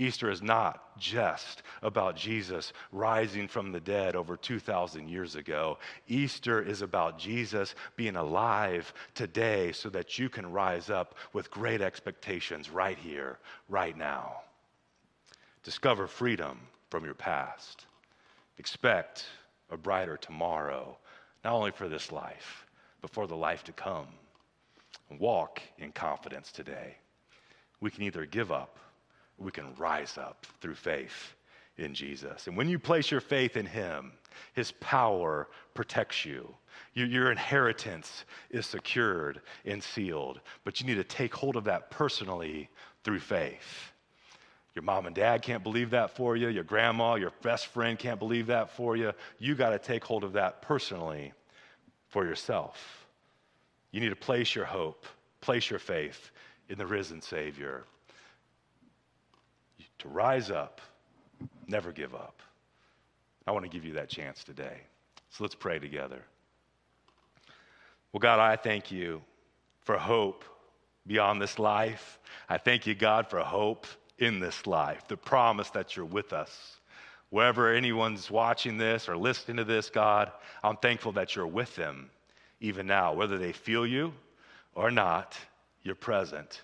Easter 0.00 0.30
is 0.30 0.40
not 0.40 0.98
just 0.98 1.62
about 1.82 2.16
Jesus 2.16 2.72
rising 2.90 3.46
from 3.46 3.70
the 3.70 3.80
dead 3.80 4.16
over 4.16 4.34
2,000 4.34 5.10
years 5.10 5.36
ago. 5.36 5.76
Easter 6.08 6.62
is 6.62 6.80
about 6.80 7.18
Jesus 7.18 7.74
being 7.96 8.16
alive 8.16 8.94
today 9.14 9.72
so 9.72 9.90
that 9.90 10.18
you 10.18 10.30
can 10.30 10.50
rise 10.50 10.88
up 10.88 11.16
with 11.34 11.50
great 11.50 11.82
expectations 11.82 12.70
right 12.70 12.96
here, 12.96 13.38
right 13.68 13.94
now. 13.94 14.36
Discover 15.64 16.06
freedom 16.06 16.58
from 16.88 17.04
your 17.04 17.12
past. 17.12 17.84
Expect 18.56 19.26
a 19.70 19.76
brighter 19.76 20.16
tomorrow, 20.16 20.96
not 21.44 21.52
only 21.52 21.72
for 21.72 21.90
this 21.90 22.10
life, 22.10 22.64
but 23.02 23.10
for 23.10 23.26
the 23.26 23.36
life 23.36 23.64
to 23.64 23.72
come. 23.72 24.06
Walk 25.18 25.60
in 25.76 25.92
confidence 25.92 26.52
today. 26.52 26.96
We 27.82 27.90
can 27.90 28.04
either 28.04 28.24
give 28.24 28.50
up 28.50 28.78
we 29.40 29.50
can 29.50 29.74
rise 29.76 30.18
up 30.18 30.46
through 30.60 30.74
faith 30.74 31.34
in 31.78 31.94
Jesus. 31.94 32.46
And 32.46 32.56
when 32.56 32.68
you 32.68 32.78
place 32.78 33.10
your 33.10 33.22
faith 33.22 33.56
in 33.56 33.66
Him, 33.66 34.12
His 34.52 34.72
power 34.72 35.48
protects 35.74 36.24
you. 36.24 36.54
Your, 36.94 37.30
inheritance 37.30 38.24
is 38.50 38.66
secured 38.66 39.40
and 39.64 39.82
sealed, 39.82 40.40
but 40.64 40.80
you 40.80 40.86
need 40.86 40.96
to 40.96 41.04
take 41.04 41.34
hold 41.34 41.56
of 41.56 41.64
that 41.64 41.90
personally 41.90 42.68
through 43.04 43.20
faith. 43.20 43.92
Your 44.74 44.82
mom 44.82 45.06
and 45.06 45.14
dad 45.14 45.42
can't 45.42 45.62
believe 45.62 45.90
that 45.90 46.16
for 46.16 46.36
you. 46.36 46.48
Your 46.48 46.64
grandma, 46.64 47.14
your 47.14 47.32
best 47.42 47.68
friend 47.68 47.98
can't 47.98 48.18
believe 48.18 48.46
that 48.48 48.70
for 48.70 48.96
you. 48.96 49.12
You 49.38 49.54
got 49.54 49.70
to 49.70 49.78
take 49.78 50.04
hold 50.04 50.24
of 50.24 50.32
that 50.34 50.62
personally 50.62 51.32
for 52.08 52.24
yourself. 52.24 53.06
You 53.92 54.00
need 54.00 54.10
to 54.10 54.16
place 54.16 54.54
your 54.54 54.64
hope, 54.64 55.06
place 55.40 55.70
your 55.70 55.78
faith 55.78 56.30
in 56.68 56.78
the 56.78 56.86
risen 56.86 57.20
Savior 57.20 57.84
to 60.00 60.08
rise 60.08 60.50
up, 60.50 60.80
never 61.66 61.92
give 61.92 62.14
up. 62.14 62.42
I 63.46 63.52
want 63.52 63.64
to 63.64 63.70
give 63.70 63.84
you 63.84 63.94
that 63.94 64.08
chance 64.08 64.44
today. 64.44 64.78
So 65.30 65.44
let's 65.44 65.54
pray 65.54 65.78
together. 65.78 66.22
Well, 68.12 68.20
God, 68.20 68.40
I 68.40 68.56
thank 68.56 68.90
you 68.90 69.22
for 69.82 69.96
hope 69.96 70.44
beyond 71.06 71.40
this 71.40 71.58
life. 71.58 72.18
I 72.48 72.58
thank 72.58 72.86
you, 72.86 72.94
God, 72.94 73.28
for 73.28 73.40
hope 73.40 73.86
in 74.18 74.40
this 74.40 74.66
life, 74.66 75.06
the 75.08 75.16
promise 75.16 75.70
that 75.70 75.96
you're 75.96 76.04
with 76.04 76.32
us. 76.32 76.76
Wherever 77.30 77.72
anyone's 77.72 78.30
watching 78.30 78.76
this 78.76 79.08
or 79.08 79.16
listening 79.16 79.56
to 79.58 79.64
this, 79.64 79.88
God, 79.88 80.32
I'm 80.62 80.76
thankful 80.76 81.12
that 81.12 81.36
you're 81.36 81.46
with 81.46 81.74
them 81.76 82.10
even 82.60 82.86
now, 82.86 83.14
whether 83.14 83.38
they 83.38 83.52
feel 83.52 83.86
you 83.86 84.12
or 84.74 84.90
not, 84.90 85.36
you're 85.82 85.94
present. 85.94 86.62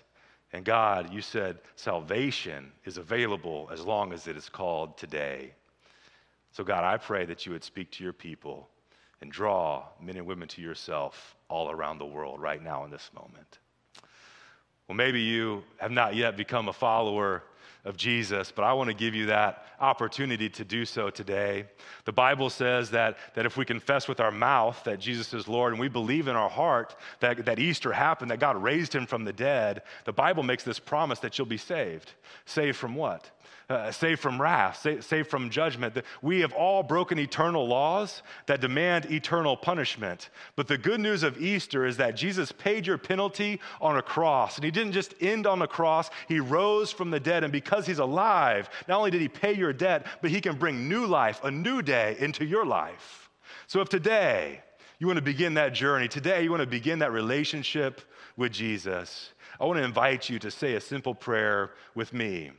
And 0.57 0.65
God, 0.65 1.13
you 1.13 1.21
said 1.21 1.59
salvation 1.75 2.71
is 2.83 2.97
available 2.97 3.69
as 3.71 3.85
long 3.85 4.11
as 4.11 4.25
it 4.25 4.35
is 4.35 4.49
called 4.49 4.97
today. 4.97 5.53
So, 6.51 6.63
God, 6.63 6.83
I 6.83 6.97
pray 6.97 7.25
that 7.25 7.45
you 7.45 7.51
would 7.51 7.63
speak 7.63 7.91
to 7.91 8.03
your 8.03 8.11
people 8.11 8.67
and 9.21 9.31
draw 9.31 9.83
men 10.01 10.17
and 10.17 10.25
women 10.25 10.47
to 10.47 10.61
yourself 10.63 11.35
all 11.47 11.69
around 11.69 11.99
the 11.99 12.07
world 12.07 12.41
right 12.41 12.59
now 12.59 12.85
in 12.85 12.89
this 12.89 13.11
moment. 13.13 13.59
Well, 14.87 14.95
maybe 14.95 15.21
you 15.21 15.63
have 15.77 15.91
not 15.91 16.15
yet 16.15 16.35
become 16.35 16.69
a 16.69 16.73
follower 16.73 17.43
of 17.87 17.95
Jesus, 17.95 18.51
but 18.51 18.63
I 18.63 18.73
want 18.73 18.89
to 18.89 18.93
give 18.93 19.15
you 19.15 19.27
that 19.27 19.65
opportunity 19.79 20.49
to 20.49 20.65
do 20.65 20.83
so 20.83 21.09
today. 21.09 21.65
The 22.03 22.11
Bible 22.11 22.49
says 22.49 22.91
that, 22.91 23.17
that 23.33 23.45
if 23.45 23.55
we 23.55 23.63
confess 23.63 24.09
with 24.09 24.19
our 24.19 24.31
mouth 24.31 24.83
that 24.83 24.99
Jesus 24.99 25.33
is 25.33 25.47
Lord 25.47 25.71
and 25.71 25.79
we 25.79 25.87
believe 25.87 26.27
in 26.27 26.35
our 26.35 26.49
heart 26.49 26.95
that, 27.21 27.45
that 27.45 27.59
Easter 27.59 27.93
happened, 27.93 28.31
that 28.31 28.39
God 28.39 28.61
raised 28.61 28.93
him 28.93 29.05
from 29.05 29.23
the 29.23 29.31
dead, 29.31 29.83
the 30.03 30.11
Bible 30.11 30.43
makes 30.43 30.63
this 30.63 30.79
promise 30.79 31.19
that 31.19 31.37
you'll 31.37 31.47
be 31.47 31.57
saved. 31.57 32.11
Saved 32.45 32.75
from 32.75 32.93
what? 32.93 33.31
Uh, 33.69 33.91
saved 33.91 34.21
from 34.21 34.41
wrath, 34.41 34.79
saved, 34.81 35.03
saved 35.03 35.29
from 35.29 35.49
judgment. 35.49 35.97
We 36.21 36.39
have 36.39 36.53
all 36.53 36.83
broken 36.83 37.19
eternal 37.19 37.67
laws 37.67 38.21
that 38.45 38.61
demand 38.61 39.11
eternal 39.11 39.57
punishment. 39.57 40.29
But 40.55 40.67
the 40.67 40.77
good 40.77 41.01
news 41.01 41.23
of 41.23 41.41
Easter 41.41 41.85
is 41.85 41.97
that 41.97 42.15
Jesus 42.15 42.51
paid 42.51 42.87
your 42.87 42.97
penalty 42.97 43.59
on 43.81 43.97
a 43.97 44.01
cross. 44.01 44.55
And 44.55 44.63
he 44.63 44.71
didn't 44.71 44.93
just 44.93 45.15
end 45.19 45.45
on 45.45 45.59
the 45.59 45.67
cross, 45.67 46.09
he 46.27 46.39
rose 46.39 46.91
from 46.91 47.11
the 47.11 47.19
dead. 47.19 47.43
And 47.43 47.51
because 47.51 47.85
he's 47.85 47.99
alive, 47.99 48.69
not 48.87 48.99
only 48.99 49.11
did 49.11 49.21
he 49.21 49.27
pay 49.27 49.53
your 49.53 49.73
debt, 49.73 50.07
but 50.21 50.31
he 50.31 50.39
can 50.39 50.55
bring 50.57 50.87
new 50.87 51.05
life, 51.05 51.41
a 51.43 51.51
new 51.51 51.81
day 51.81 52.15
into 52.19 52.45
your 52.45 52.65
life. 52.65 53.29
So 53.67 53.81
if 53.81 53.89
today, 53.89 54.61
you 54.99 55.07
want 55.07 55.17
to 55.17 55.23
begin 55.23 55.55
that 55.55 55.73
journey. 55.73 56.07
Today, 56.07 56.41
you 56.43 56.49
want 56.49 56.61
to 56.61 56.67
begin 56.67 56.99
that 56.99 57.11
relationship 57.11 58.01
with 58.37 58.51
Jesus. 58.51 59.31
I 59.59 59.65
want 59.65 59.77
to 59.77 59.83
invite 59.83 60.29
you 60.29 60.39
to 60.39 60.49
say 60.49 60.75
a 60.75 60.81
simple 60.81 61.13
prayer 61.13 61.71
with 61.95 62.13
me. 62.13 62.51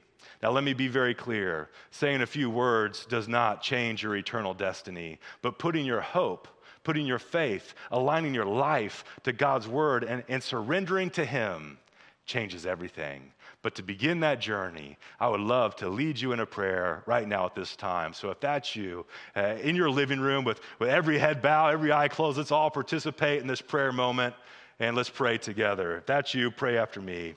Now, 0.43 0.51
let 0.51 0.63
me 0.63 0.73
be 0.73 0.89
very 0.89 1.15
clear 1.15 1.69
saying 1.91 2.23
a 2.23 2.27
few 2.27 2.49
words 2.49 3.07
does 3.07 3.27
not 3.27 3.63
change 3.63 4.03
your 4.03 4.17
eternal 4.17 4.55
destiny, 4.55 5.19
but 5.43 5.59
putting 5.59 5.85
your 5.85 6.01
hope, 6.01 6.47
putting 6.85 7.07
your 7.07 7.19
faith, 7.19 7.75
aligning 7.91 8.35
your 8.35 8.45
life 8.45 9.05
to 9.25 9.33
God's 9.33 9.67
word, 9.67 10.05
and, 10.05 10.23
and 10.29 10.43
surrendering 10.43 11.11
to 11.11 11.25
Him 11.25 11.79
changes 12.25 12.67
everything. 12.67 13.33
But 13.63 13.75
to 13.75 13.83
begin 13.83 14.21
that 14.21 14.41
journey, 14.41 14.97
I 15.19 15.29
would 15.29 15.41
love 15.41 15.75
to 15.77 15.89
lead 15.89 16.21
you 16.21 16.31
in 16.31 16.39
a 16.39 16.47
prayer 16.47 17.03
right 17.07 17.27
now 17.27 17.47
at 17.47 17.57
this 17.57 17.75
time. 17.75 18.13
So 18.13 18.31
if 18.31 18.39
that's 18.39 18.77
you, 18.77 19.05
uh, 19.37 19.57
in 19.61 19.75
your 19.75 19.91
living 19.91 20.21
room 20.21 20.45
with, 20.45 20.61
with 20.79 20.89
every 20.89 21.19
head 21.19 21.43
bowed, 21.43 21.73
every 21.73 21.91
eye 21.91 22.07
closed, 22.07 22.39
let's 22.39 22.53
all 22.53 22.71
participate 22.71 23.41
in 23.41 23.49
this 23.49 23.61
prayer 23.61 23.91
moment 23.91 24.35
and 24.79 24.97
let's 24.97 25.11
pray 25.11 25.39
together. 25.39 25.97
If 25.97 26.07
that's 26.07 26.35
you, 26.35 26.53
pray 26.53 26.79
after 26.79 27.01
me. 27.01 27.35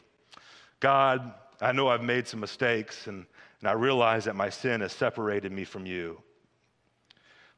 God, 0.80 1.34
I 1.62 1.72
know 1.72 1.88
I've 1.88 2.04
made 2.04 2.28
some 2.28 2.40
mistakes, 2.40 3.08
and, 3.08 3.26
and 3.60 3.70
I 3.70 3.74
realize 3.74 4.26
that 4.26 4.36
my 4.36 4.50
sin 4.50 4.82
has 4.82 4.92
separated 4.92 5.52
me 5.52 5.64
from 5.64 5.86
you. 5.86 6.22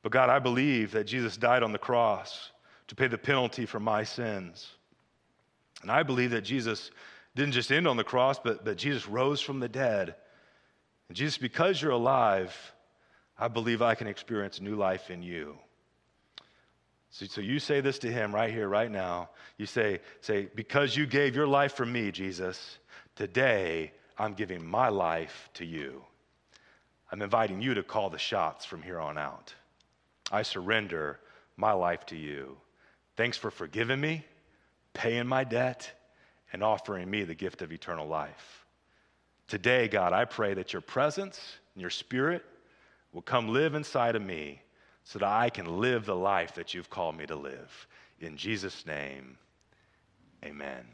But 0.02 0.12
God, 0.12 0.30
I 0.30 0.40
believe 0.40 0.92
that 0.92 1.06
Jesus 1.06 1.38
died 1.38 1.64
on 1.64 1.72
the 1.72 1.80
cross 1.80 2.52
to 2.88 2.96
pay 2.96 3.08
the 3.08 3.18
penalty 3.18 3.66
for 3.66 3.80
my 3.80 4.04
sins. 4.04 4.70
And 5.82 5.90
I 5.90 6.04
believe 6.04 6.32
that 6.32 6.42
Jesus 6.42 6.92
didn't 7.36 7.54
just 7.54 7.72
end 7.72 7.88
on 7.88 7.98
the 7.98 8.04
cross, 8.04 8.40
but, 8.40 8.66
but 8.66 8.78
Jesus 8.78 9.08
rose 9.08 9.42
from 9.42 9.60
the 9.60 9.70
dead. 9.70 10.16
And 11.08 11.18
Jesus, 11.18 11.38
because 11.38 11.82
you're 11.82 11.92
alive, 11.92 12.56
I 13.38 13.48
believe 13.48 13.82
I 13.82 13.96
can 13.96 14.08
experience 14.08 14.60
new 14.60 14.76
life 14.76 15.10
in 15.10 15.24
you. 15.24 15.58
So, 17.10 17.26
so 17.26 17.42
you 17.42 17.60
say 17.60 17.80
this 17.80 18.00
to 18.00 18.12
him 18.12 18.34
right 18.34 18.52
here, 18.52 18.68
right 18.68 18.92
now. 18.92 19.30
You 19.58 19.66
say, 19.66 20.00
say, 20.22 20.50
because 20.56 20.98
you 20.98 21.06
gave 21.06 21.36
your 21.36 21.48
life 21.48 21.74
for 21.74 21.86
me, 21.86 22.12
Jesus, 22.12 22.80
Today, 23.16 23.92
I'm 24.18 24.34
giving 24.34 24.66
my 24.66 24.90
life 24.90 25.50
to 25.56 25.66
you. 25.66 26.04
I'm 27.12 27.22
inviting 27.22 27.62
you 27.62 27.76
to 27.76 27.84
call 27.84 28.10
the 28.10 28.18
shots 28.18 28.66
from 28.66 28.82
here 28.82 29.00
on 29.00 29.18
out. 29.18 29.54
I 30.32 30.42
surrender 30.42 31.20
my 31.58 31.74
life 31.74 32.06
to 32.08 32.16
you. 32.16 32.58
Thanks 33.16 33.38
for 33.38 33.52
forgiving 33.52 34.02
me, 34.02 34.26
paying 34.94 35.28
my 35.28 35.44
debt, 35.44 35.92
and 36.52 36.64
offering 36.64 37.10
me 37.10 37.24
the 37.24 37.36
gift 37.36 37.62
of 37.62 37.72
eternal 37.72 38.08
life. 38.08 38.66
Today, 39.48 39.88
God, 39.88 40.14
I 40.14 40.26
pray 40.26 40.56
that 40.56 40.74
your 40.74 40.82
presence 40.82 41.40
and 41.76 41.82
your 41.82 41.92
spirit 41.92 42.44
will 43.12 43.22
come 43.22 43.50
live 43.50 43.76
inside 43.76 44.16
of 44.16 44.22
me 44.24 44.62
so 45.04 45.20
that 45.20 45.28
I 45.28 45.50
can 45.50 45.80
live 45.80 46.06
the 46.06 46.16
life 46.16 46.56
that 46.56 46.74
you've 46.74 46.90
called 46.90 47.16
me 47.16 47.28
to 47.28 47.36
live. 47.36 47.88
In 48.20 48.38
Jesus' 48.38 48.86
name, 48.88 49.38
amen. 50.44 50.86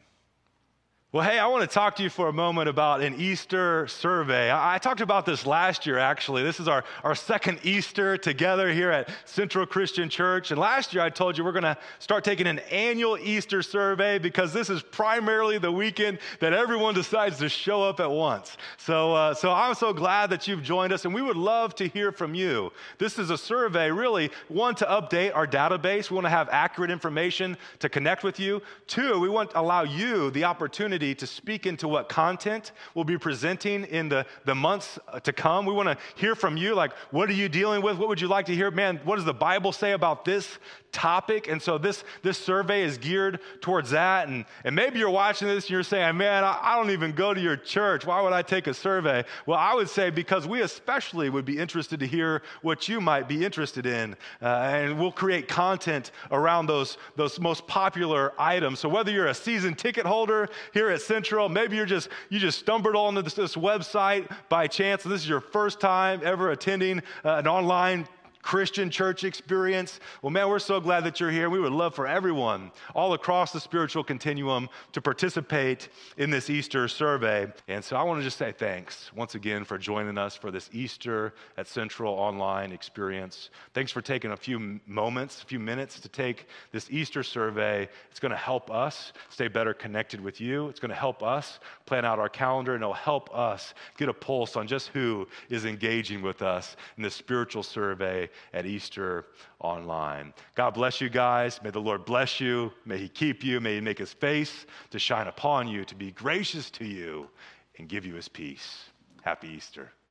Well, 1.11 1.27
hey, 1.27 1.39
I 1.39 1.47
want 1.47 1.67
to 1.67 1.73
talk 1.73 1.95
to 1.95 2.03
you 2.03 2.09
for 2.11 2.27
a 2.27 2.33
moment 2.33 2.69
about 2.69 3.01
an 3.01 3.19
Easter 3.19 3.87
survey. 3.87 4.51
I, 4.51 4.75
I, 4.75 4.77
talked 4.77 5.01
about 5.01 5.25
this 5.25 5.43
last 5.43 5.87
year, 5.87 5.97
actually. 5.97 6.43
This 6.43 6.59
is 6.59 6.67
our, 6.67 6.83
our 7.03 7.15
second 7.15 7.61
Easter 7.63 8.15
together 8.15 8.71
here 8.71 8.91
at 8.91 9.09
Central 9.25 9.65
Christian 9.65 10.07
Church. 10.07 10.51
And 10.51 10.59
last 10.59 10.93
year, 10.93 11.01
I 11.01 11.09
told 11.09 11.35
you 11.35 11.43
we're 11.43 11.51
going 11.51 11.63
to 11.63 11.79
start 11.97 12.23
taking 12.23 12.45
an 12.45 12.59
annual 12.69 13.17
Easter 13.17 13.63
survey 13.63 14.19
because 14.19 14.53
this 14.53 14.69
is 14.69 14.83
primarily 14.83 15.57
the 15.57 15.71
weekend 15.71 16.19
that 16.41 16.53
everyone 16.53 16.93
decides 16.93 17.39
to 17.39 17.49
show 17.49 17.81
up 17.81 17.99
at 17.99 18.11
once. 18.11 18.55
So, 18.77 19.15
uh, 19.15 19.33
so 19.33 19.51
I'm 19.51 19.73
so 19.73 19.93
glad 19.93 20.29
that 20.29 20.47
you've 20.47 20.61
joined 20.61 20.93
us, 20.93 21.05
and 21.05 21.13
we 21.15 21.23
would 21.23 21.37
love 21.37 21.73
to 21.77 21.87
hear 21.87 22.11
from 22.11 22.35
you. 22.35 22.71
This 22.99 23.17
is 23.17 23.31
a 23.31 23.37
survey, 23.39 23.89
really, 23.89 24.29
one, 24.47 24.75
to 24.75 24.85
update 24.85 25.35
our 25.35 25.47
database. 25.47 26.11
We 26.11 26.13
want 26.17 26.25
to 26.25 26.29
have 26.29 26.49
accurate 26.51 26.91
information 26.91 27.57
to 27.79 27.89
connect 27.89 28.23
with 28.23 28.39
you. 28.39 28.61
Two, 28.85 29.19
we 29.19 29.27
want 29.27 29.49
to 29.49 29.59
allow 29.59 29.81
you 29.81 30.29
the 30.29 30.43
opportunity 30.43 30.98
opportunity 30.99 31.15
to 31.15 31.27
speak 31.27 31.65
into 31.65 31.87
what 31.87 32.09
content 32.09 32.71
we'll 32.93 33.05
be 33.05 33.17
presenting 33.17 33.85
in 33.85 34.09
the, 34.09 34.25
the 34.45 34.53
months 34.53 34.99
uh, 35.07 35.19
to 35.21 35.31
come. 35.31 35.65
We 35.65 35.73
want 35.73 35.87
to 35.87 35.97
hear 36.15 36.35
from 36.35 36.57
you 36.57 36.75
like, 36.75 36.91
what 37.11 37.29
are 37.29 37.33
you 37.33 37.47
dealing 37.47 37.81
with? 37.81 37.97
What 37.97 38.09
would 38.09 38.21
you 38.21 38.27
like 38.27 38.45
to 38.47 38.55
hear? 38.55 38.69
Man, 38.71 38.99
what 39.05 39.15
does 39.15 39.25
the 39.25 39.33
Bible 39.33 39.71
say 39.71 39.93
about 39.93 40.25
this 40.25 40.59
topic. 40.91 41.47
And 41.47 41.61
so 41.61 41.77
this, 41.77 42.03
this 42.23 42.37
survey 42.37 42.83
is 42.83 42.97
geared 42.97 43.39
towards 43.61 43.91
that. 43.91 44.27
And, 44.27 44.45
and 44.63 44.75
maybe 44.75 44.99
you're 44.99 45.09
watching 45.09 45.47
this 45.47 45.65
and 45.65 45.71
you're 45.71 45.83
saying, 45.83 46.17
man, 46.17 46.43
I, 46.43 46.59
I 46.61 46.75
don't 46.75 46.91
even 46.91 47.11
go 47.11 47.33
to 47.33 47.39
your 47.39 47.57
church. 47.57 48.05
Why 48.05 48.21
would 48.21 48.33
I 48.33 48.41
take 48.41 48.67
a 48.67 48.73
survey? 48.73 49.23
Well, 49.45 49.57
I 49.57 49.73
would 49.73 49.89
say 49.89 50.09
because 50.09 50.47
we 50.47 50.61
especially 50.61 51.29
would 51.29 51.45
be 51.45 51.57
interested 51.57 51.99
to 51.99 52.07
hear 52.07 52.41
what 52.61 52.87
you 52.87 53.01
might 53.01 53.27
be 53.27 53.45
interested 53.45 53.85
in. 53.85 54.15
Uh, 54.41 54.45
and 54.45 54.99
we'll 54.99 55.11
create 55.11 55.47
content 55.47 56.11
around 56.31 56.67
those, 56.67 56.97
those 57.15 57.39
most 57.39 57.67
popular 57.67 58.33
items. 58.39 58.79
So 58.79 58.89
whether 58.89 59.11
you're 59.11 59.27
a 59.27 59.33
season 59.33 59.75
ticket 59.75 60.05
holder 60.05 60.49
here 60.73 60.88
at 60.91 61.01
Central, 61.01 61.49
maybe 61.49 61.75
you're 61.75 61.85
just, 61.85 62.09
you 62.29 62.39
just 62.39 62.59
stumbled 62.59 62.95
onto 62.95 63.21
this, 63.21 63.33
this 63.33 63.55
website 63.55 64.31
by 64.49 64.67
chance, 64.67 65.03
and 65.03 65.13
this 65.13 65.21
is 65.21 65.29
your 65.29 65.41
first 65.41 65.79
time 65.79 66.21
ever 66.23 66.51
attending 66.51 66.99
uh, 67.23 67.35
an 67.35 67.47
online 67.47 68.07
Christian 68.41 68.89
church 68.89 69.23
experience. 69.23 69.99
Well, 70.21 70.29
man, 70.29 70.47
we're 70.49 70.59
so 70.59 70.79
glad 70.79 71.03
that 71.03 71.19
you're 71.19 71.29
here. 71.29 71.49
We 71.49 71.59
would 71.59 71.73
love 71.73 71.93
for 71.93 72.07
everyone 72.07 72.71
all 72.95 73.13
across 73.13 73.51
the 73.51 73.59
spiritual 73.59 74.03
continuum 74.03 74.69
to 74.93 75.01
participate 75.01 75.89
in 76.17 76.29
this 76.29 76.49
Easter 76.49 76.87
survey. 76.87 77.51
And 77.67 77.83
so 77.83 77.97
I 77.97 78.03
want 78.03 78.19
to 78.19 78.23
just 78.23 78.37
say 78.37 78.53
thanks 78.53 79.11
once 79.13 79.35
again 79.35 79.65
for 79.65 79.77
joining 79.77 80.17
us 80.17 80.35
for 80.35 80.51
this 80.51 80.69
Easter 80.71 81.33
at 81.57 81.67
Central 81.67 82.13
online 82.13 82.71
experience. 82.71 83.49
Thanks 83.73 83.91
for 83.91 84.01
taking 84.01 84.31
a 84.31 84.37
few 84.37 84.79
moments, 84.87 85.43
a 85.43 85.45
few 85.45 85.59
minutes 85.59 85.99
to 85.99 86.09
take 86.09 86.47
this 86.71 86.89
Easter 86.89 87.23
survey. 87.23 87.89
It's 88.09 88.21
going 88.21 88.31
to 88.31 88.37
help 88.37 88.71
us 88.71 89.11
stay 89.29 89.49
better 89.49 89.73
connected 89.73 90.21
with 90.21 90.39
you. 90.39 90.69
It's 90.69 90.79
going 90.79 90.89
to 90.89 90.95
help 90.95 91.23
us 91.23 91.59
plan 91.85 92.05
out 92.05 92.19
our 92.19 92.29
calendar, 92.29 92.73
and 92.73 92.81
it'll 92.81 92.93
help 92.93 93.35
us 93.35 93.73
get 93.97 94.07
a 94.07 94.13
pulse 94.13 94.55
on 94.55 94.65
just 94.65 94.87
who 94.89 95.27
is 95.49 95.65
engaging 95.65 96.21
with 96.21 96.41
us 96.41 96.77
in 96.95 97.03
this 97.03 97.15
spiritual 97.15 97.63
survey 97.63 98.28
at 98.53 98.65
Easter 98.65 99.25
online. 99.59 100.33
God 100.55 100.71
bless 100.71 101.01
you 101.01 101.09
guys. 101.09 101.59
May 101.63 101.69
the 101.69 101.79
Lord 101.79 102.05
bless 102.05 102.39
you. 102.39 102.71
May 102.85 102.97
He 102.97 103.09
keep 103.09 103.43
you. 103.43 103.59
May 103.59 103.75
He 103.75 103.81
make 103.81 103.99
His 103.99 104.13
face 104.13 104.65
to 104.91 104.99
shine 104.99 105.27
upon 105.27 105.67
you, 105.67 105.85
to 105.85 105.95
be 105.95 106.11
gracious 106.11 106.69
to 106.71 106.85
you, 106.85 107.29
and 107.77 107.87
give 107.87 108.05
you 108.05 108.15
His 108.15 108.27
peace. 108.27 108.85
Happy 109.23 109.49
Easter. 109.49 109.91